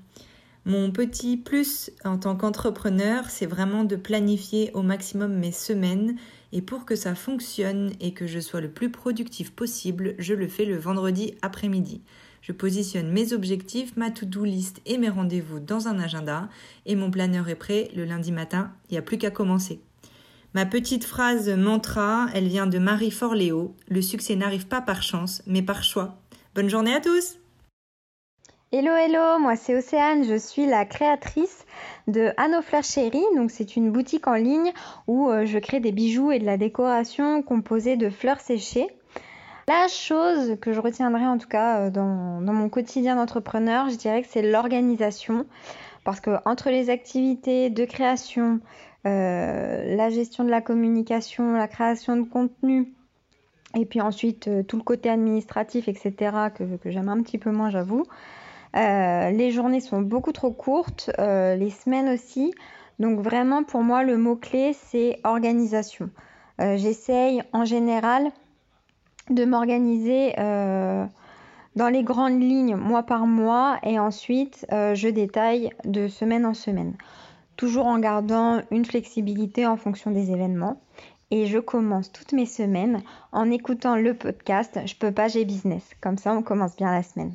Mon 0.64 0.92
petit 0.92 1.36
plus 1.36 1.90
en 2.04 2.16
tant 2.16 2.36
qu'entrepreneur, 2.36 3.28
c'est 3.28 3.46
vraiment 3.46 3.82
de 3.82 3.96
planifier 3.96 4.70
au 4.72 4.82
maximum 4.82 5.34
mes 5.36 5.52
semaines 5.52 6.16
et 6.52 6.62
pour 6.62 6.84
que 6.84 6.94
ça 6.94 7.14
fonctionne 7.14 7.92
et 8.00 8.14
que 8.14 8.26
je 8.26 8.38
sois 8.38 8.60
le 8.60 8.70
plus 8.70 8.90
productif 8.90 9.50
possible, 9.50 10.14
je 10.18 10.32
le 10.32 10.46
fais 10.46 10.64
le 10.64 10.76
vendredi 10.76 11.34
après-midi. 11.42 12.02
Je 12.40 12.52
positionne 12.52 13.10
mes 13.10 13.32
objectifs, 13.32 13.96
ma 13.96 14.10
to-do 14.10 14.44
list 14.44 14.80
et 14.86 14.96
mes 14.96 15.08
rendez-vous 15.08 15.58
dans 15.58 15.88
un 15.88 15.98
agenda 15.98 16.48
et 16.86 16.94
mon 16.94 17.10
planeur 17.10 17.48
est 17.48 17.56
prêt 17.56 17.90
le 17.96 18.04
lundi 18.04 18.32
matin, 18.32 18.72
il 18.88 18.92
n'y 18.92 18.98
a 18.98 19.02
plus 19.02 19.18
qu'à 19.18 19.30
commencer. 19.30 19.80
Ma 20.52 20.66
petite 20.66 21.04
phrase 21.04 21.48
mantra, 21.48 22.26
elle 22.34 22.48
vient 22.48 22.66
de 22.66 22.80
Marie 22.80 23.12
Forleo. 23.12 23.76
Le 23.88 24.02
succès 24.02 24.34
n'arrive 24.34 24.66
pas 24.66 24.80
par 24.80 25.00
chance, 25.00 25.42
mais 25.46 25.62
par 25.62 25.84
choix. 25.84 26.16
Bonne 26.56 26.68
journée 26.68 26.92
à 26.92 27.00
tous 27.00 27.36
Hello 28.72 28.92
hello, 28.92 29.38
moi 29.38 29.54
c'est 29.54 29.76
Océane, 29.76 30.24
je 30.24 30.36
suis 30.36 30.66
la 30.66 30.84
créatrice 30.84 31.64
de 32.08 32.32
Anno 32.36 32.62
Fleur 32.62 32.82
Chérie. 32.82 33.22
Donc 33.36 33.52
c'est 33.52 33.76
une 33.76 33.92
boutique 33.92 34.26
en 34.26 34.34
ligne 34.34 34.72
où 35.06 35.28
euh, 35.28 35.46
je 35.46 35.58
crée 35.58 35.78
des 35.78 35.92
bijoux 35.92 36.32
et 36.32 36.40
de 36.40 36.46
la 36.46 36.56
décoration 36.56 37.42
composée 37.42 37.96
de 37.96 38.10
fleurs 38.10 38.40
séchées. 38.40 38.88
La 39.68 39.86
chose 39.86 40.56
que 40.60 40.72
je 40.72 40.80
retiendrai 40.80 41.26
en 41.26 41.38
tout 41.38 41.48
cas 41.48 41.78
euh, 41.78 41.90
dans, 41.90 42.40
dans 42.40 42.52
mon 42.52 42.68
quotidien 42.68 43.14
d'entrepreneur, 43.14 43.88
je 43.88 43.94
dirais 43.94 44.22
que 44.22 44.28
c'est 44.28 44.42
l'organisation. 44.42 45.46
Parce 46.02 46.20
que 46.20 46.30
entre 46.44 46.70
les 46.70 46.90
activités 46.90 47.70
de 47.70 47.84
création, 47.84 48.60
la 49.04 50.10
gestion 50.10 50.44
de 50.44 50.50
la 50.50 50.60
communication, 50.60 51.52
la 51.52 51.68
création 51.68 52.16
de 52.16 52.28
contenu, 52.28 52.92
Et 53.74 53.86
puis 53.86 54.00
ensuite, 54.00 54.48
euh, 54.48 54.62
tout 54.62 54.76
le 54.76 54.82
côté 54.82 55.08
administratif, 55.08 55.86
etc., 55.88 56.50
que, 56.54 56.64
j'aime 56.90 57.08
un 57.08 57.22
petit 57.22 57.38
peu 57.38 57.52
moins, 57.52 57.70
j'avoue. 57.70 58.04
Euh, 58.76 59.30
les 59.30 59.50
journées 59.52 59.80
sont 59.80 60.00
beaucoup 60.02 60.32
trop 60.32 60.50
courtes, 60.50 61.10
euh, 61.18 61.54
les 61.54 61.70
semaines 61.70 62.08
aussi. 62.08 62.52
Donc 62.98 63.20
vraiment, 63.20 63.62
pour 63.62 63.82
moi, 63.82 64.02
le 64.02 64.16
mot-clé, 64.16 64.72
c'est 64.74 65.20
organisation. 65.24 66.10
J'essaye 66.76 67.42
en 67.54 67.64
général 67.64 68.32
de 69.30 69.46
m'organiser 69.46 70.34
dans 70.36 71.88
les 71.90 72.02
grandes 72.02 72.42
lignes 72.42 72.76
mois 72.76 73.02
par 73.02 73.26
mois 73.26 73.78
et 73.82 73.98
ensuite 73.98 74.66
je 74.70 75.08
détaille 75.08 75.70
de 75.86 76.06
semaine 76.06 76.44
en 76.44 76.52
semaine. 76.52 76.96
Toujours 77.60 77.88
en 77.88 77.98
gardant 77.98 78.62
une 78.70 78.86
flexibilité 78.86 79.66
en 79.66 79.76
fonction 79.76 80.10
des 80.10 80.30
événements 80.30 80.80
et 81.30 81.44
je 81.44 81.58
commence 81.58 82.10
toutes 82.10 82.32
mes 82.32 82.46
semaines 82.46 83.02
en 83.32 83.50
écoutant 83.50 83.96
le 83.96 84.14
podcast 84.14 84.80
Je 84.86 84.94
peux 84.94 85.12
pas, 85.12 85.28
j'ai 85.28 85.44
business. 85.44 85.90
Comme 86.00 86.16
ça, 86.16 86.32
on 86.32 86.42
commence 86.42 86.74
bien 86.74 86.90
la 86.90 87.02
semaine. 87.02 87.34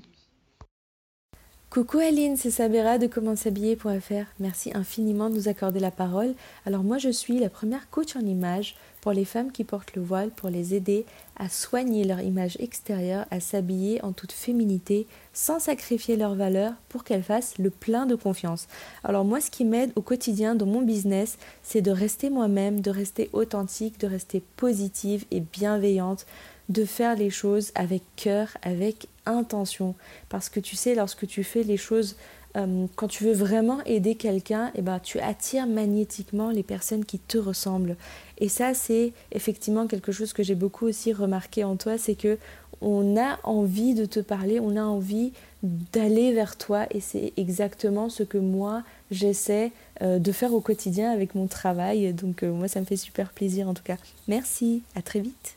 Coucou 1.75 1.97
Aline, 1.97 2.37
c'est 2.37 2.51
Sabera 2.51 2.97
de 2.97 3.05
Comment 3.05 3.35
s'habiller.fr. 3.35 4.31
Merci 4.39 4.71
infiniment 4.73 5.29
de 5.29 5.35
nous 5.35 5.49
accorder 5.49 5.81
la 5.81 5.91
parole. 5.91 6.33
Alors 6.65 6.83
moi 6.83 6.99
je 6.99 7.09
suis 7.09 7.37
la 7.37 7.49
première 7.49 7.89
coach 7.89 8.15
en 8.15 8.21
image 8.21 8.77
pour 9.01 9.11
les 9.11 9.25
femmes 9.25 9.51
qui 9.51 9.65
portent 9.65 9.93
le 9.93 10.01
voile 10.01 10.29
pour 10.29 10.47
les 10.47 10.73
aider 10.73 11.05
à 11.35 11.49
soigner 11.49 12.05
leur 12.05 12.21
image 12.21 12.55
extérieure, 12.61 13.25
à 13.29 13.41
s'habiller 13.41 14.01
en 14.05 14.13
toute 14.13 14.31
féminité 14.31 15.05
sans 15.33 15.59
sacrifier 15.59 16.15
leurs 16.15 16.35
valeurs 16.35 16.71
pour 16.87 17.03
qu'elles 17.03 17.23
fassent 17.23 17.57
le 17.57 17.71
plein 17.71 18.05
de 18.05 18.15
confiance. 18.15 18.69
Alors 19.03 19.25
moi 19.25 19.41
ce 19.41 19.51
qui 19.51 19.65
m'aide 19.65 19.91
au 19.97 20.01
quotidien 20.01 20.55
dans 20.55 20.65
mon 20.65 20.81
business, 20.81 21.37
c'est 21.61 21.81
de 21.81 21.91
rester 21.91 22.29
moi-même, 22.29 22.79
de 22.79 22.89
rester 22.89 23.29
authentique, 23.33 23.99
de 23.99 24.07
rester 24.07 24.41
positive 24.55 25.25
et 25.29 25.41
bienveillante, 25.41 26.25
de 26.69 26.85
faire 26.85 27.15
les 27.15 27.29
choses 27.29 27.71
avec 27.75 28.01
cœur, 28.15 28.49
avec 28.61 29.07
intention. 29.25 29.95
Parce 30.29 30.49
que 30.49 30.59
tu 30.59 30.75
sais, 30.75 30.95
lorsque 30.95 31.27
tu 31.27 31.43
fais 31.43 31.63
les 31.63 31.77
choses, 31.77 32.15
euh, 32.55 32.85
quand 32.95 33.07
tu 33.07 33.23
veux 33.23 33.33
vraiment 33.33 33.83
aider 33.85 34.15
quelqu'un, 34.15 34.71
eh 34.75 34.81
ben, 34.81 34.99
tu 34.99 35.19
attires 35.19 35.67
magnétiquement 35.67 36.49
les 36.49 36.63
personnes 36.63 37.05
qui 37.05 37.19
te 37.19 37.37
ressemblent. 37.37 37.97
Et 38.37 38.49
ça, 38.49 38.73
c'est 38.73 39.13
effectivement 39.31 39.87
quelque 39.87 40.11
chose 40.11 40.33
que 40.33 40.43
j'ai 40.43 40.55
beaucoup 40.55 40.85
aussi 40.85 41.13
remarqué 41.13 41.63
en 41.63 41.75
toi, 41.75 41.97
c'est 41.97 42.15
que 42.15 42.37
on 42.81 43.17
a 43.17 43.39
envie 43.43 43.93
de 43.93 44.05
te 44.05 44.19
parler, 44.19 44.59
on 44.59 44.75
a 44.75 44.83
envie 44.83 45.31
d'aller 45.63 46.33
vers 46.33 46.57
toi 46.57 46.85
et 46.91 46.99
c'est 46.99 47.33
exactement 47.37 48.09
ce 48.09 48.23
que 48.23 48.37
moi 48.37 48.83
j'essaie 49.11 49.71
euh, 50.01 50.19
de 50.19 50.31
faire 50.31 50.53
au 50.53 50.61
quotidien 50.61 51.11
avec 51.11 51.35
mon 51.35 51.47
travail. 51.47 52.13
Donc 52.13 52.43
euh, 52.43 52.51
moi 52.51 52.67
ça 52.67 52.79
me 52.79 52.85
fait 52.85 52.97
super 52.97 53.31
plaisir 53.31 53.67
en 53.67 53.73
tout 53.73 53.83
cas. 53.83 53.97
Merci, 54.27 54.83
à 54.95 55.01
très 55.01 55.21
vite. 55.21 55.55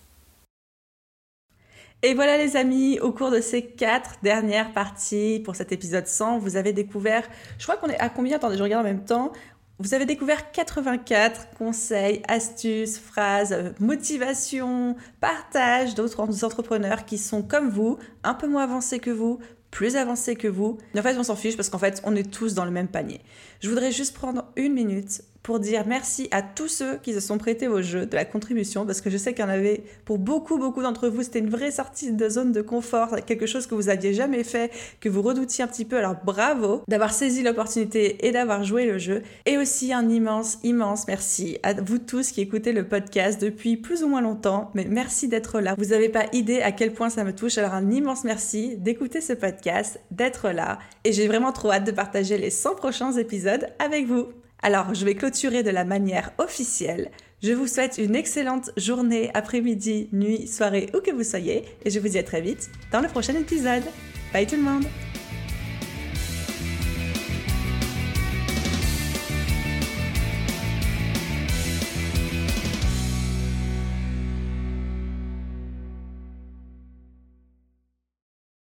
Et 2.04 2.14
voilà 2.14 2.36
les 2.36 2.56
amis, 2.56 3.00
au 3.00 3.10
cours 3.10 3.32
de 3.32 3.40
ces 3.40 3.62
quatre 3.62 4.18
dernières 4.22 4.72
parties 4.72 5.42
pour 5.44 5.56
cet 5.56 5.72
épisode 5.72 6.06
100, 6.06 6.38
vous 6.38 6.56
avez 6.56 6.72
découvert, 6.72 7.28
je 7.58 7.64
crois 7.64 7.76
qu'on 7.76 7.88
est 7.88 7.98
à 7.98 8.08
combien? 8.08 8.36
Attendez, 8.36 8.56
je 8.56 8.62
regarde 8.62 8.86
en 8.86 8.88
même 8.88 9.04
temps. 9.04 9.32
Vous 9.80 9.94
avez 9.94 10.06
découvert 10.06 10.52
84 10.52 11.48
conseils, 11.58 12.22
astuces, 12.28 12.98
phrases, 12.98 13.74
motivations, 13.80 14.94
partages 15.20 15.96
d'autres 15.96 16.44
entrepreneurs 16.44 17.04
qui 17.04 17.18
sont 17.18 17.42
comme 17.42 17.68
vous, 17.68 17.98
un 18.22 18.34
peu 18.34 18.46
moins 18.46 18.62
avancés 18.62 19.00
que 19.00 19.10
vous, 19.10 19.40
plus 19.72 19.96
avancés 19.96 20.36
que 20.36 20.48
vous. 20.48 20.78
en 20.96 21.02
fait, 21.02 21.18
on 21.18 21.24
s'en 21.24 21.36
fiche 21.36 21.56
parce 21.56 21.68
qu'en 21.68 21.78
fait, 21.78 22.00
on 22.04 22.14
est 22.14 22.30
tous 22.30 22.54
dans 22.54 22.64
le 22.64 22.70
même 22.70 22.88
panier. 22.88 23.20
Je 23.60 23.68
voudrais 23.68 23.90
juste 23.90 24.14
prendre 24.14 24.44
une 24.54 24.72
minute 24.72 25.22
pour 25.42 25.60
dire 25.60 25.84
merci 25.86 26.28
à 26.30 26.42
tous 26.42 26.68
ceux 26.68 26.96
qui 26.98 27.14
se 27.14 27.20
sont 27.20 27.38
prêtés 27.38 27.68
au 27.68 27.80
jeu 27.82 28.06
de 28.06 28.14
la 28.14 28.24
contribution, 28.24 28.84
parce 28.84 29.00
que 29.00 29.10
je 29.10 29.16
sais 29.16 29.32
qu'il 29.32 29.44
y 29.44 29.48
en 29.48 29.50
avait 29.50 29.82
pour 30.04 30.18
beaucoup, 30.18 30.58
beaucoup 30.58 30.82
d'entre 30.82 31.08
vous, 31.08 31.22
c'était 31.22 31.38
une 31.38 31.50
vraie 31.50 31.70
sortie 31.70 32.12
de 32.12 32.28
zone 32.28 32.52
de 32.52 32.62
confort, 32.62 33.16
quelque 33.26 33.46
chose 33.46 33.66
que 33.66 33.74
vous 33.74 33.88
aviez 33.88 34.12
jamais 34.12 34.44
fait, 34.44 34.70
que 35.00 35.08
vous 35.08 35.22
redoutiez 35.22 35.64
un 35.64 35.68
petit 35.68 35.84
peu. 35.84 35.96
Alors 35.96 36.16
bravo 36.24 36.82
d'avoir 36.88 37.12
saisi 37.12 37.42
l'opportunité 37.42 38.26
et 38.26 38.32
d'avoir 38.32 38.64
joué 38.64 38.84
le 38.86 38.98
jeu. 38.98 39.22
Et 39.46 39.58
aussi 39.58 39.92
un 39.92 40.08
immense, 40.08 40.58
immense 40.64 41.06
merci 41.06 41.58
à 41.62 41.74
vous 41.74 41.98
tous 41.98 42.32
qui 42.32 42.40
écoutez 42.40 42.72
le 42.72 42.86
podcast 42.86 43.40
depuis 43.40 43.76
plus 43.76 44.02
ou 44.02 44.08
moins 44.08 44.20
longtemps, 44.20 44.70
mais 44.74 44.86
merci 44.88 45.28
d'être 45.28 45.60
là. 45.60 45.74
Vous 45.78 45.86
n'avez 45.86 46.08
pas 46.08 46.26
idée 46.32 46.60
à 46.60 46.72
quel 46.72 46.92
point 46.92 47.10
ça 47.10 47.24
me 47.24 47.34
touche, 47.34 47.58
alors 47.58 47.74
un 47.74 47.90
immense 47.90 48.24
merci 48.24 48.76
d'écouter 48.76 49.20
ce 49.20 49.32
podcast, 49.32 50.00
d'être 50.10 50.50
là, 50.50 50.78
et 51.04 51.12
j'ai 51.12 51.26
vraiment 51.26 51.52
trop 51.52 51.70
hâte 51.70 51.86
de 51.86 51.92
partager 51.92 52.38
les 52.38 52.50
100 52.50 52.74
prochains 52.74 53.12
épisodes 53.12 53.68
avec 53.78 54.06
vous. 54.06 54.26
Alors, 54.62 54.94
je 54.94 55.04
vais 55.04 55.14
clôturer 55.14 55.62
de 55.62 55.70
la 55.70 55.84
manière 55.84 56.32
officielle. 56.38 57.10
Je 57.42 57.52
vous 57.52 57.68
souhaite 57.68 57.98
une 57.98 58.16
excellente 58.16 58.70
journée, 58.76 59.30
après-midi, 59.34 60.08
nuit, 60.12 60.48
soirée, 60.48 60.90
où 60.94 61.00
que 61.00 61.12
vous 61.12 61.22
soyez, 61.22 61.64
et 61.84 61.90
je 61.90 62.00
vous 62.00 62.08
dis 62.08 62.18
à 62.18 62.24
très 62.24 62.40
vite 62.40 62.68
dans 62.90 63.00
le 63.00 63.08
prochain 63.08 63.34
épisode. 63.34 63.84
Bye 64.32 64.46
tout 64.46 64.56
le 64.56 64.62
monde 64.62 64.84